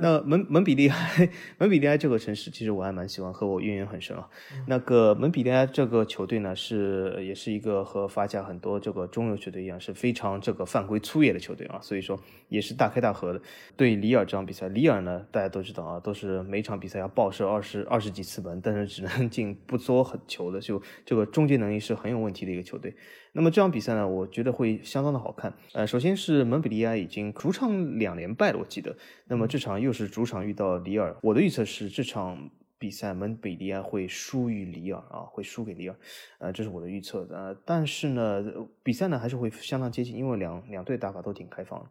[0.00, 1.28] 那蒙蒙彼利埃，
[1.58, 4.28] 蒙彼利埃这个城市，其实我还蛮喜欢，和我渊源很深啊。
[4.66, 11.78] 那个蒙彼利埃这个球队呢，是也是一个和法甲很多这个中游球队一样，是非常这个犯规粗野的球队啊。
[11.82, 13.40] 所以说也是大开大合的。
[13.76, 22.94] 对里尔这场比赛，里尔呢大家都知道啊，都是每场比赛要爆射二十二十几次门，但是只能进不多很球的，就这个终结能力是很有问题的一个球队。
[23.32, 25.54] 那么这场比赛呢，我觉得会相当的好看。
[25.72, 28.96] 呃，首先是蒙彼利埃已经主场两连败了，我记得。
[29.26, 35.96] 那么这场又是主场遇到里尔，我的预测是这场比赛蒙彼利埃会输于里尔啊，会输给里尔。
[36.38, 37.26] 呃，这是我的预测。
[37.30, 38.44] 呃，但是呢，
[38.82, 41.88] 比赛呢还是会相当接近，因为两两队打法都挺开放。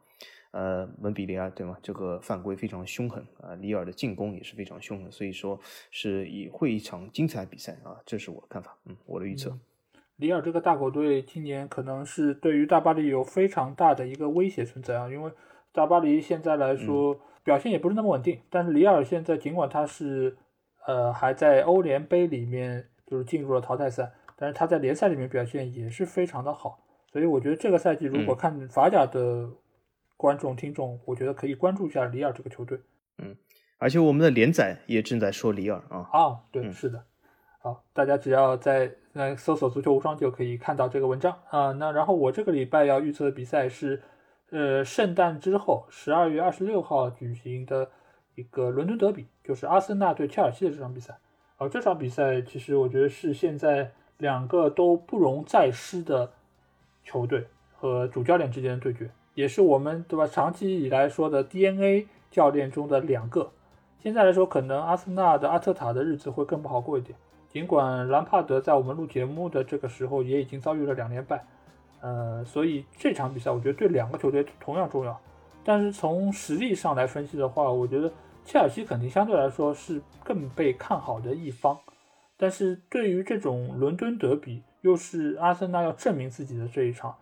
[0.51, 1.77] 呃，蒙彼利埃对吗？
[1.81, 5.57] 这个犯规非常凶狠啊，里尔的进攻也是非常凶狠，所以说
[5.91, 8.75] 是以会一场精彩比赛啊，这是我的看法。
[8.85, 9.57] 嗯，我的预测。
[10.19, 15.31] 里尔这个大狗队今年可能是对于大巴黎有非常大的一个威胁存在啊，因为
[15.71, 20.35] 大巴黎现在来说表现也不是那么稳定，但是里尔现在尽管他是
[20.85, 26.79] 呃还在欧联杯里面就是进入了淘汰赛，但是他在联赛里面表现也是非常的好，
[27.11, 29.49] 所以我觉得这个赛季如果看法甲的
[30.17, 32.77] 观众听众，我觉得可以关注一下里尔这个球队。
[33.19, 33.37] 嗯，
[33.77, 36.09] 而且我们的连载也正在说里尔啊。
[36.11, 37.05] 啊，对，是的。
[37.61, 41.71] 好，大家只要在来搜索“足球无双”就可以看到这个文章啊。
[41.73, 44.01] 那然后我这个礼拜要预测的比赛是，
[44.51, 47.89] 呃，圣诞之后十二月二十六号举行的
[48.35, 51.17] 一个伦敦德比，就是阿森纳对切尔西的这场比赛。
[51.57, 56.31] 而这场比赛其实我觉得是现在两个都不容再失的
[57.03, 63.51] 球队和主教练之间的对决，也是我们对吧长期以来说的 DNA 教练中的两个。
[63.97, 67.17] 现在来说，可能阿森纳的阿特塔的日子会更不好过一点。
[67.49, 71.43] 尽管兰帕德在我们录节目的这个时候也已经遭遇了两连败，
[71.99, 75.19] 呃，所以这场比赛我觉得对两个球队同样重要。
[75.63, 78.11] 但是从实力上来分析的话，我觉得
[78.45, 81.77] 切尔西肯定相对来说是更被看好的一方。
[82.37, 87.15] 但是对于这种伦敦德比，又是阿森纳要证明自己的这一场，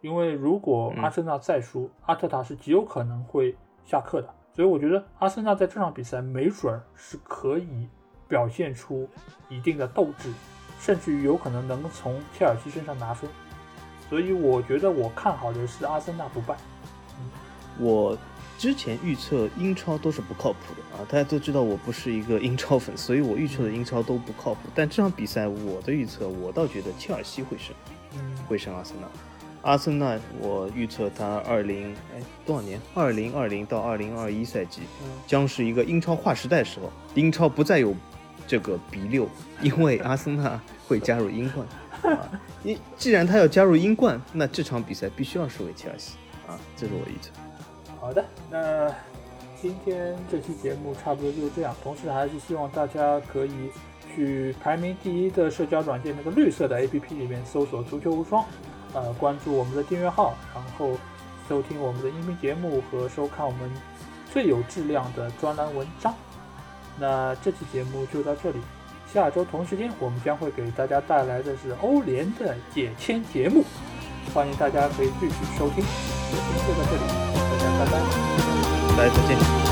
[0.00, 3.54] 因为如果阿森纳再输，阿特塔是极有可能会
[3.84, 4.28] 下课的。
[4.52, 7.88] 所以我觉得阿森纳在这场比赛没准儿是可以。
[8.28, 9.08] 表现出
[9.48, 10.32] 一定的斗志，
[10.80, 13.28] 甚至于有可能能从切尔西身上拿分，
[14.08, 16.56] 所以我觉得我看好的是阿森纳不败。
[17.78, 18.16] 我
[18.56, 24.60] 之前预测英超都是不靠谱的啊，大家都知道我不是一个英超粉，所以我预测的英超都不靠谱。
[24.74, 27.74] 但这场比赛我的预测，我倒觉得切尔西会胜，
[28.46, 29.08] 会胜阿森纳。
[29.62, 32.80] 阿森纳，我预测他二零哎多少年？
[32.94, 34.82] 二零二零到二零二一赛季
[35.26, 37.92] 将是一个英超划时代时候，英超不再有。
[38.54, 39.28] 这个 B 六，
[39.60, 41.66] 因为阿森纳会加入英冠
[42.16, 42.30] 啊！
[42.62, 46.14] 你既然他要加入英冠，那这场比赛必须要输给切尔西
[46.46, 46.54] 啊！
[46.76, 47.32] 这是我预测。
[47.98, 48.88] 好的，那
[49.60, 51.74] 今天这期节目差不多就这样。
[51.82, 53.50] 同时，还是希望大家可以
[54.14, 58.44] 去排名第一的社交软件那个绿色的 APP 里面搜索“足球无双”，
[58.94, 60.96] 呃，关注我们的订阅号，然后
[61.48, 63.68] 收听我们的音频节目和收看我们
[64.32, 66.14] 最有质量的专栏文章。
[66.98, 68.58] 那这期节目就到这里，
[69.12, 73.64] 下周同时间我们将会给大家带来的是欧联的解签节目，
[74.32, 75.84] 欢迎大家可以继续收听。
[76.30, 77.02] 今天就到这里，
[77.50, 77.92] 大家拜拜，
[78.96, 79.63] 大家再见。